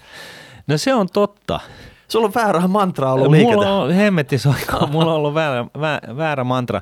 [0.66, 1.60] No se on totta.
[2.10, 3.54] Sulla on väärä mantra ollut liiketä.
[3.54, 6.80] Mulla on hemmetti soikkaa, mulla on ollut väärä, vä, väärä mantra.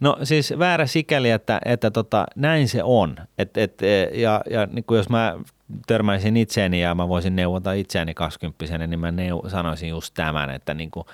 [0.00, 3.16] No siis väärä sikäli, että, että tota, näin se on.
[3.38, 5.38] Et, et, ja ja niin kuin jos mä
[5.86, 10.74] törmäisin itseäni ja mä voisin neuvota itseäni 20 niin mä neu, sanoisin just tämän, että
[10.74, 11.06] niin kuin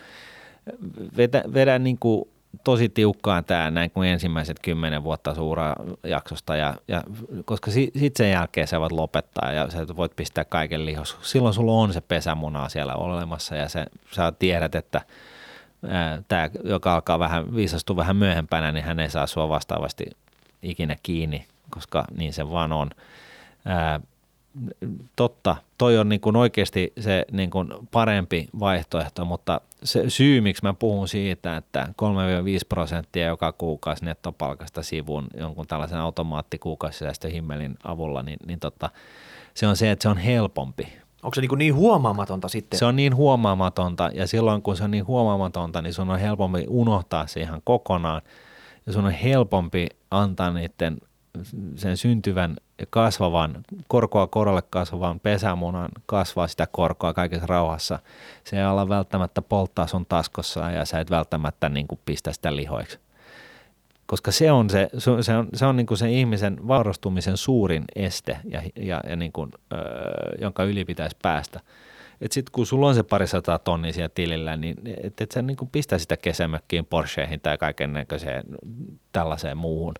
[1.16, 2.24] vedä, vedä niin kuin
[2.64, 7.02] tosi tiukkaan tämä näin kuin ensimmäiset kymmenen vuotta suuraa jaksosta, ja, ja,
[7.44, 11.18] koska si, sitten sen jälkeen sä voit lopettaa ja sä voit pistää kaiken lihos.
[11.22, 15.00] Silloin sulla on se pesämuna siellä olemassa ja se, sä tiedät, että
[16.28, 20.04] tämä, joka alkaa vähän viisastua vähän myöhempänä, niin hän ei saa sua vastaavasti
[20.62, 22.90] ikinä kiinni, koska niin se vaan on.
[23.64, 24.00] Ää,
[25.16, 30.62] totta, toi on niin kuin oikeasti se niin kuin parempi vaihtoehto, mutta se syy, miksi
[30.62, 31.94] mä puhun siitä, että 3-5
[32.68, 38.90] prosenttia joka kuukausi nettopalkasta sivuun jonkun tällaisen automaattikuukausisäästöhimmelin avulla, niin, niin tota,
[39.54, 40.88] se on se, että se on helpompi.
[41.22, 42.78] Onko se niin, niin huomaamatonta sitten?
[42.78, 46.64] Se on niin huomaamatonta ja silloin kun se on niin huomaamatonta, niin sun on helpompi
[46.68, 48.22] unohtaa se ihan kokonaan
[48.86, 50.98] ja sun on helpompi antaa niiden
[51.76, 52.56] sen syntyvän
[52.90, 57.98] kasvavan, korkoa korolle kasvavan pesämunan kasvaa sitä korkoa kaikessa rauhassa.
[58.44, 62.56] Se ei ala välttämättä polttaa sun taskossa ja sä et välttämättä niin kuin pistä sitä
[62.56, 62.98] lihoiksi.
[64.06, 68.38] Koska se on se, se on, se on niin kuin se ihmisen vaurastumisen suurin este,
[68.44, 69.80] ja, ja, ja niin kuin, öö,
[70.40, 71.60] jonka yli pitäisi päästä.
[72.30, 75.68] Sitten kun sulla on se parisataa tonnia siellä tilillä, niin et, et sä niin kuin
[75.72, 78.44] pistä sitä kesämökkiin, Porscheihin tai kaiken näköiseen
[79.12, 79.94] tällaiseen muuhun,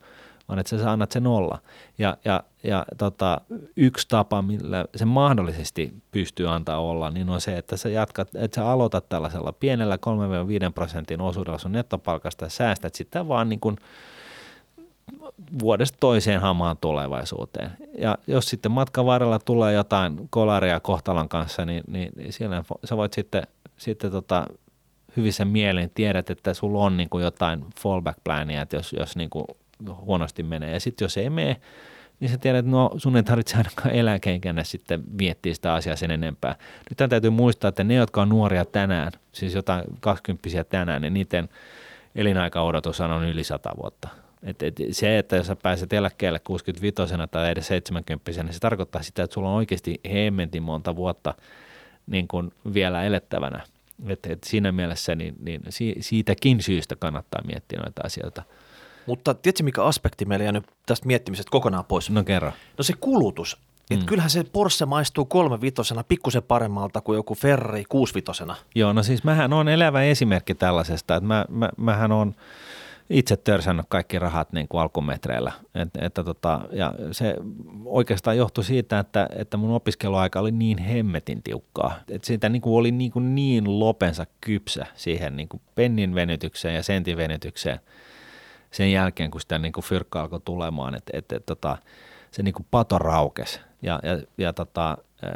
[0.49, 1.59] vaan että sä annat sen olla.
[1.99, 3.41] Ja, ja, ja tota,
[3.77, 8.55] yksi tapa, millä se mahdollisesti pystyy antaa olla, niin on se, että sä jatkat, että
[8.55, 13.77] sä aloitat tällaisella pienellä 3-5 prosentin osuudella sun nettopalkasta ja säästät sitä vaan niin kuin
[15.59, 17.71] vuodesta toiseen hamaan tulevaisuuteen.
[17.99, 22.97] Ja jos sitten matkan varrella tulee jotain kolaria kohtalon kanssa, niin, niin, niin siellä sä
[22.97, 24.47] voit sitten, sitten tota,
[25.17, 29.31] hyvissä mielin tiedät, että sulla on niin kuin jotain fallback plania, että jos, jos niin
[29.31, 29.45] kuin
[29.97, 30.73] huonosti menee.
[30.73, 31.57] Ja sitten jos ei mene,
[32.21, 36.11] niin sä tiedät, että no sun ei tarvitse ainakaan eläkeikänä sitten miettiä sitä asiaa sen
[36.11, 36.57] enempää.
[36.91, 41.49] Nyt täytyy muistaa, että ne, jotka on nuoria tänään, siis jotain 20 tänään, niin niiden
[42.15, 44.09] elinaikaodotus on yli 100 vuotta.
[44.43, 46.95] Et, et se, että jos sä pääset eläkkeelle 65
[47.31, 51.35] tai edes 70 niin se tarkoittaa sitä, että sulla on oikeasti hemmentin monta vuotta
[52.07, 53.65] niin kuin vielä elettävänä.
[54.07, 55.63] Et, et siinä mielessä niin, niin
[56.01, 58.43] siitäkin syystä kannattaa miettiä noita asioita–
[59.07, 62.11] mutta tiedätkö, mikä aspekti meillä jäänyt tästä miettimisestä kokonaan pois?
[62.11, 62.53] No kerro.
[62.79, 63.59] No se kulutus.
[63.91, 64.07] Et mm.
[64.07, 68.57] Kyllähän se Porsche maistuu kolmevitosena pikkusen paremmalta kuin joku Ferrari kuusvitosena.
[68.75, 72.35] Joo, no siis mähän on elävä esimerkki tällaisesta, että mä, mä, mähän on
[73.11, 75.53] itse törsännyt kaikki rahat niin kuin alkumetreillä.
[75.75, 77.37] Et, että tota, ja se
[77.85, 81.95] oikeastaan johtui siitä, että, että mun opiskeluaika oli niin hemmetin tiukkaa.
[82.11, 86.75] Että siitä niin kuin oli niin, kuin niin lopensa kypsä siihen niin kuin pennin venytykseen
[86.75, 87.81] ja sentin venytykseen–
[88.75, 91.79] sen jälkeen, kun sitä niin kuin fyrkka alkoi tulemaan, että et, et, tota,
[92.31, 93.61] se niin kuin pato raukesi.
[93.83, 95.33] Ja, ja, ja tota, ää,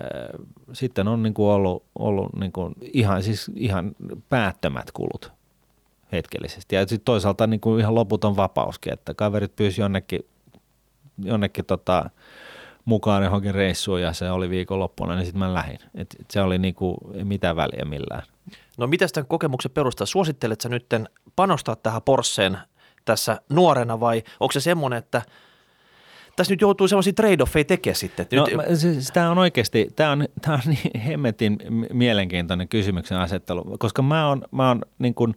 [0.72, 3.95] sitten on niin kuin ollut, ollut niin kuin ihan, siis ihan
[4.28, 5.32] päättömät kulut
[6.12, 6.76] hetkellisesti.
[6.76, 10.20] Ja sitten toisaalta niin kuin ihan loputon vapauskin, että kaverit pyysi jonnekin,
[11.24, 12.11] jonnekin tota,
[12.84, 15.78] mukaan johonkin reissuun ja se oli viikonloppuna, niin sitten mä lähdin.
[15.95, 18.22] Et se oli niinku, mitään väliä millään.
[18.78, 20.86] No mitä tämän kokemuksen perusteella suosittelet sä nyt
[21.36, 22.59] panostaa tähän Porscheen–
[23.09, 25.23] tässä nuorena vai onko se semmoinen, että
[26.37, 28.27] tässä nyt joutuu sellaisia trade-offeja tekemään sitten.
[28.33, 28.79] no, nyt...
[28.79, 31.59] siis, tämä on oikeasti, tämä on, tämä on niin hemmetin
[31.93, 35.35] mielenkiintoinen kysymyksen asettelu, koska mä oon, mä oon niin kuin,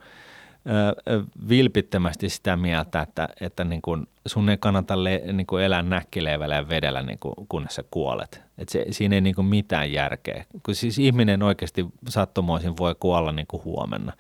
[1.50, 6.56] vilpittömästi sitä mieltä, että, että niin kuin sun ei kannata le, niin kuin elää näkkileivällä
[6.56, 8.42] ja vedellä, niin kuin, kunnes sä kuolet.
[8.58, 10.46] Et se, siinä ei niin kuin mitään järkeä.
[10.64, 14.14] Kun siis ihminen oikeasti sattumoisin voi kuolla niin kuin huomenna.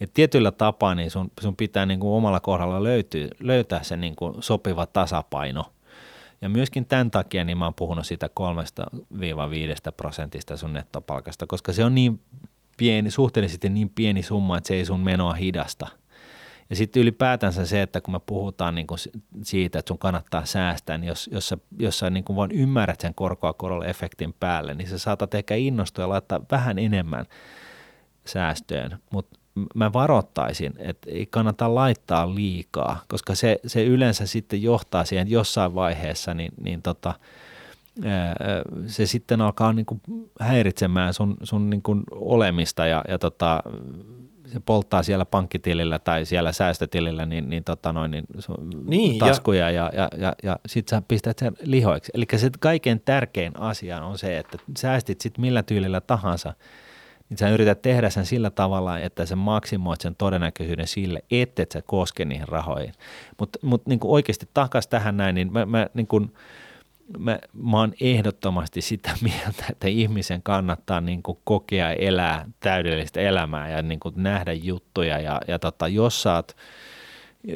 [0.00, 4.16] Et tietyllä tapaa niin sun, sun pitää niin kuin omalla kohdalla löytyä, löytää se niin
[4.16, 5.64] kuin sopiva tasapaino.
[6.42, 8.28] Ja myöskin tämän takia niin mä oon puhunut siitä
[9.86, 12.20] 3-5 prosentista sun nettopalkasta, koska se on niin
[12.76, 15.86] pieni, suhteellisesti niin pieni summa, että se ei sun menoa hidasta.
[16.70, 18.98] Ja sitten ylipäätänsä se, että kun me puhutaan niin kuin
[19.42, 23.00] siitä, että sun kannattaa säästää, niin jos, jos sä, jos sä niin kuin vaan ymmärrät
[23.00, 27.26] sen korkoa korolle efektin päälle, niin sä saatat ehkä innostua ja laittaa vähän enemmän
[28.26, 28.98] säästöön.
[29.10, 29.38] Mutta
[29.74, 35.74] mä varoittaisin, että ei kannata laittaa liikaa, koska se, se yleensä sitten johtaa siihen jossain
[35.74, 37.14] vaiheessa, niin, niin tota,
[38.86, 40.00] se sitten alkaa niin kuin
[40.40, 43.62] häiritsemään sun, sun niin kuin olemista ja, ja tota,
[44.46, 48.24] se polttaa siellä pankkitilillä tai siellä säästötilillä niin, niin, tota noin, niin,
[48.86, 52.12] niin taskuja ja, ja, ja, ja sitten sä pistät sen lihoiksi.
[52.14, 56.54] Eli se kaikkein tärkein asia on se, että säästit sitten millä tyylillä tahansa–
[57.34, 61.82] niin sä yrität tehdä sen sillä tavalla, että sä maksimoit sen todennäköisyyden sille, et sä
[61.82, 62.94] koske niihin rahoihin.
[63.38, 66.34] Mutta mut niin oikeasti takas tähän näin, niin mä, mä, niin kuin,
[67.18, 73.70] mä, mä oon ehdottomasti sitä mieltä, että ihmisen kannattaa niin kuin kokea elää täydellistä elämää
[73.70, 76.56] ja niin kuin nähdä juttuja ja, ja tota, jos sä oot,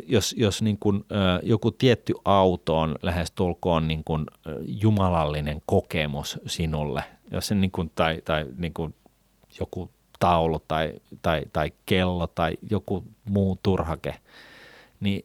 [0.06, 4.26] jos, jos niin kuin, ö, joku tietty auto on lähestulkoon niin kuin,
[4.66, 8.94] jumalallinen kokemus sinulle, jos se niin kuin, tai, tai niin kuin
[9.60, 10.92] joku taulu tai,
[11.22, 14.14] tai, tai kello tai joku muu turhake,
[15.00, 15.24] niin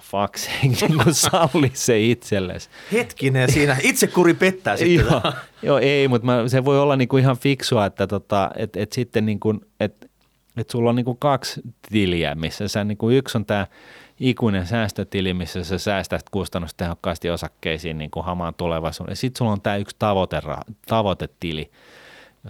[0.00, 2.68] fuck se, niin salli se itsellesi.
[2.92, 3.76] Hetkinen, siinä
[4.14, 5.06] kuri pettää sitten.
[5.06, 8.76] joo, joo, ei, mutta mä, se voi olla niin kuin ihan fiksua, että tota, et,
[8.76, 10.10] et sitten niin kuin, et,
[10.56, 13.66] et sulla on niin kuin kaksi tiliä, missä sä, niin kuin yksi on tämä
[14.20, 19.16] ikuinen säästötili, missä sä säästät kustannustehokkaasti osakkeisiin niin kuin hamaan tulevaisuuden.
[19.16, 20.42] Sitten sulla on tämä yksi tavoite,
[20.86, 21.70] tavoitetili,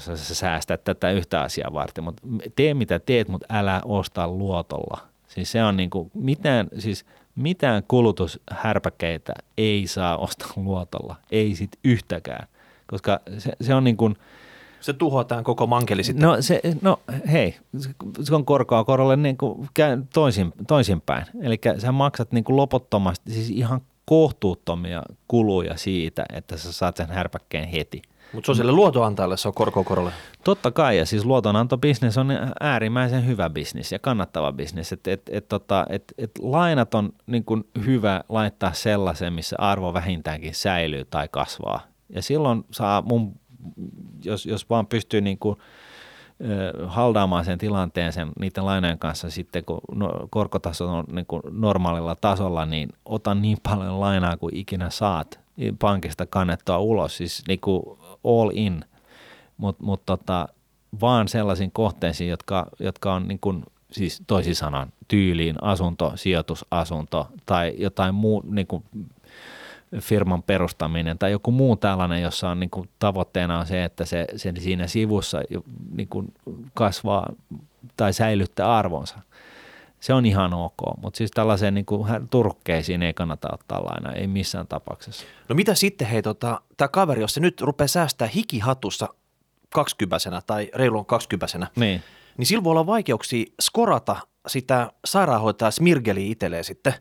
[0.07, 2.23] jossa sä säästät tätä yhtä asiaa varten, mutta
[2.57, 4.99] tee mitä teet, mutta älä osta luotolla.
[5.29, 11.71] Siis se on niin kuin mitään, siis mitään kulutushärpäkeitä ei saa ostaa luotolla, ei sit
[11.85, 12.49] yhtäkään,
[12.87, 14.17] koska se, se on niin kuin–
[14.81, 16.27] se tuhotaan koko mankeli sitten.
[16.27, 17.01] No, se, no
[17.33, 17.57] hei,
[18.23, 19.69] se on korkoa korolle niin kuin
[20.15, 21.27] toisin, toisinpäin.
[21.43, 27.09] Eli sä maksat niin kuin loputtomasti, siis ihan kohtuuttomia kuluja siitä, että sä saat sen
[27.09, 30.13] härpäkkeen heti– Mutta se on sille luotonantajalle, se on korko korolle.
[30.45, 32.29] Totta kai, ja siis luotonantobisnes on
[32.61, 34.93] äärimmäisen hyvä bisnis ja kannattava bisnes.
[34.93, 39.93] Et, et, et, tota, et, et lainat on niin kuin hyvä laittaa sellaiseen, missä arvo
[39.93, 41.81] vähintäänkin säilyy tai kasvaa.
[42.09, 43.35] Ja silloin saa mun,
[44.25, 45.59] jos, jos vaan pystyy niin kuin,
[46.87, 52.17] haldaamaan sen tilanteen sen, niiden lainojen kanssa sitten, kun no, korkotaso on niin kuin normaalilla
[52.17, 55.41] tasolla, niin otan niin paljon lainaa kuin ikinä saat
[55.79, 57.83] pankista kannettua ulos, siis niin kuin
[58.25, 58.85] all in,
[59.57, 60.49] mutta mut tota,
[61.01, 67.75] vaan sellaisiin kohteisiin, jotka, jotka on niin kuin, siis toisin sanoen tyyliin asunto, sijoitusasunto tai
[67.79, 68.85] jotain muu niin kuin
[70.01, 74.27] firman perustaminen tai joku muu tällainen, jossa on niin kuin tavoitteena on se, että se,
[74.37, 75.43] se siinä sivussa
[75.97, 76.35] niin kuin
[76.75, 77.33] kasvaa
[77.97, 79.19] tai säilyttää arvonsa.
[80.01, 84.27] Se on ihan ok, mutta siis tällaiseen niin kuin turkkeisiin ei kannata ottaa lainaa, ei
[84.27, 85.27] missään tapauksessa.
[85.49, 89.09] No mitä sitten, hei, tota, tämä kaveri, jos se nyt rupeaa säästää hikihatussa
[89.75, 92.03] kaksikypäisenä tai reilun kaksikypäisenä, niin.
[92.37, 96.95] niin sillä voi olla vaikeuksia skorata sitä sairaanhoitaja Smirgeliä itselleen sitten,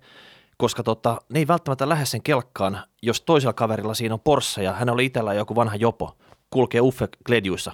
[0.58, 4.74] koska tota, ne ei välttämättä lähde sen kelkkaan, jos toisella kaverilla siinä on Porsche ja
[4.74, 6.18] hän oli itsellä joku vanha jopo,
[6.50, 7.72] kulkee Uffe Gledjuissa.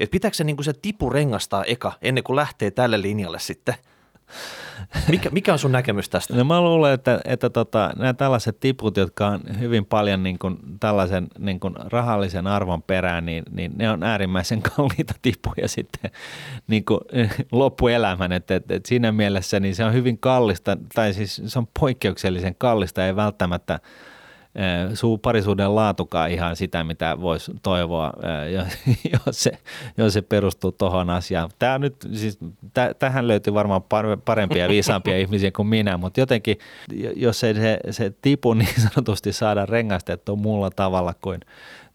[0.00, 3.74] Et pitääkö se, niin se tipu rengastaa eka ennen kuin lähtee tälle linjalle sitten–
[5.08, 6.36] mikä, mikä on sun näkemys tästä?
[6.36, 10.58] No mä luulen, että, että tota, nämä tällaiset tiput, jotka on hyvin paljon niin kuin
[10.80, 16.10] tällaisen niin kuin rahallisen arvon perään, niin, niin ne on äärimmäisen kalliita tipuja sitten
[16.66, 17.00] niin kuin
[17.52, 18.32] loppuelämän.
[18.32, 22.54] Että, että, että siinä mielessä niin se on hyvin kallista, tai siis se on poikkeuksellisen
[22.58, 23.80] kallista, ei välttämättä–
[24.94, 28.12] suu, parisuuden laatukaan ihan sitä, mitä voisi toivoa,
[29.12, 29.52] jos se,
[29.96, 31.50] jos se perustuu tuohon asiaan.
[31.58, 32.38] Tämä nyt, siis,
[32.74, 33.82] täh, tähän löytyy varmaan
[34.24, 36.58] parempia ja viisaampia ihmisiä kuin minä, mutta jotenkin,
[37.16, 41.40] jos ei se, se tipu niin sanotusti saada rengastettua muulla tavalla kuin,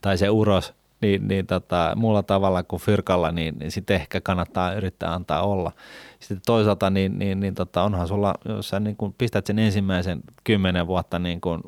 [0.01, 4.73] tai se uros, niin, niin tota, muulla tavalla kuin fyrkalla, niin, niin sitten ehkä kannattaa
[4.73, 5.71] yrittää antaa olla.
[6.19, 10.19] Sitten toisaalta, niin, niin, niin tota, onhan sulla, jos sä niin kun pistät sen ensimmäisen
[10.43, 11.61] kymmenen vuotta niin kun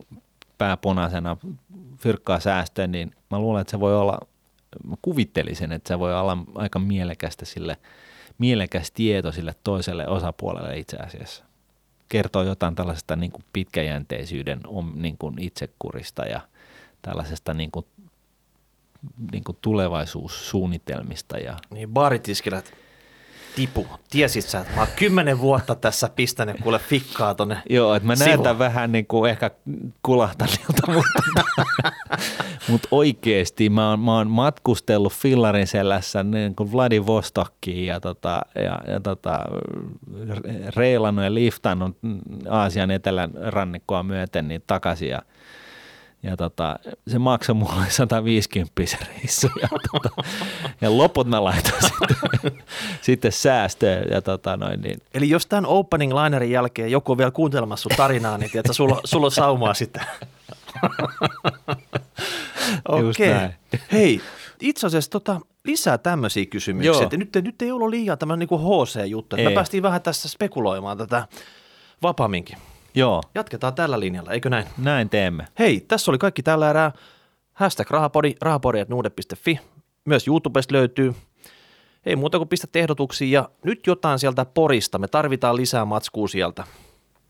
[0.59, 1.37] pääpunaisena
[1.97, 4.19] fyrkkaa säästöön, niin mä luulen, että se voi olla,
[4.87, 7.77] mä kuvittelisin, että se voi olla aika mielekästä sille,
[8.37, 11.43] mielekäs tieto sille toiselle osapuolelle itse asiassa.
[12.09, 14.61] Kertoo jotain tällaisesta niin kuin pitkäjänteisyyden
[14.95, 16.41] niin kuin itsekurista ja
[17.01, 17.85] tällaisesta niin kuin,
[19.31, 21.37] niin kuin tulevaisuussuunnitelmista.
[21.37, 21.57] Ja...
[21.69, 22.73] Niin baaritiskilät
[23.55, 23.87] tipu.
[24.09, 28.15] Tiesit sä, että mä oon kymmenen vuotta tässä pistänyt kuule fikkaa tonne Joo, että mä
[28.15, 29.51] näytän vähän niin kuin ehkä
[30.03, 31.43] kulahtanilta, mutta,
[32.67, 38.79] mutta oikeasti mä oon, mä oon matkustellut fillarin selässä niin kuin Vladivostokkiin ja, tota, ja,
[38.87, 39.39] ja tota,
[40.75, 41.97] reilannut ja liftannut
[42.49, 45.21] Aasian etelän rannikkoa myöten niin takaisin ja–
[46.23, 49.47] ja tota, se maksoi mulle 150 reissu.
[49.61, 50.09] Ja, tota,
[50.81, 52.17] ja loput mä laitoin sitten,
[53.01, 54.11] sitten säästöön.
[54.11, 55.01] Ja tota, noin, niin.
[55.13, 59.01] Eli jos tämän opening linerin jälkeen joku on vielä kuuntelemassa sun tarinaa, niin tiedätkö, sulla,
[59.03, 60.01] sulla on saumaa sitten.
[62.87, 63.31] Okei.
[63.31, 63.49] Okay.
[63.91, 64.21] Hei,
[64.59, 67.07] itse asiassa tota, lisää tämmöisiä kysymyksiä.
[67.11, 69.35] Nyt, nyt ei ollut liian tämmöinen niin HC-juttu.
[69.35, 71.27] Me päästiin vähän tässä spekuloimaan tätä
[72.01, 72.57] vapaaminkin.
[72.99, 73.23] Joo.
[73.35, 74.65] Jatketaan tällä linjalla, eikö näin?
[74.77, 75.47] Näin teemme.
[75.59, 76.91] Hei, tässä oli kaikki tällä erää.
[77.53, 79.59] Hashtag rahapodi, rahapodi.nuude.fi.
[80.05, 81.15] Myös YouTubesta löytyy.
[82.05, 84.97] Ei muuta kuin pistät ehdotuksia ja nyt jotain sieltä porista.
[84.97, 86.63] Me tarvitaan lisää matskua sieltä.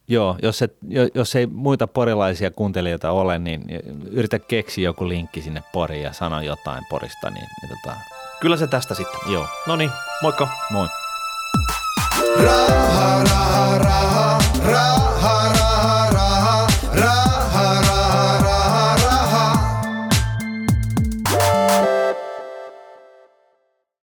[0.08, 0.78] Joo, jos, et,
[1.14, 3.66] jos ei muita porilaisia kuuntelijoita ole, niin
[4.12, 7.30] yritä keksiä joku linkki sinne poriin ja sano jotain porista.
[7.30, 7.96] Niin, niin tota...
[8.42, 9.20] Kyllä se tästä sitten.
[9.32, 9.48] Joo.
[9.68, 9.92] No niin,
[10.22, 10.48] moikka.
[10.72, 10.88] Moi.
[12.44, 15.39] Raha, raha, raha, raha.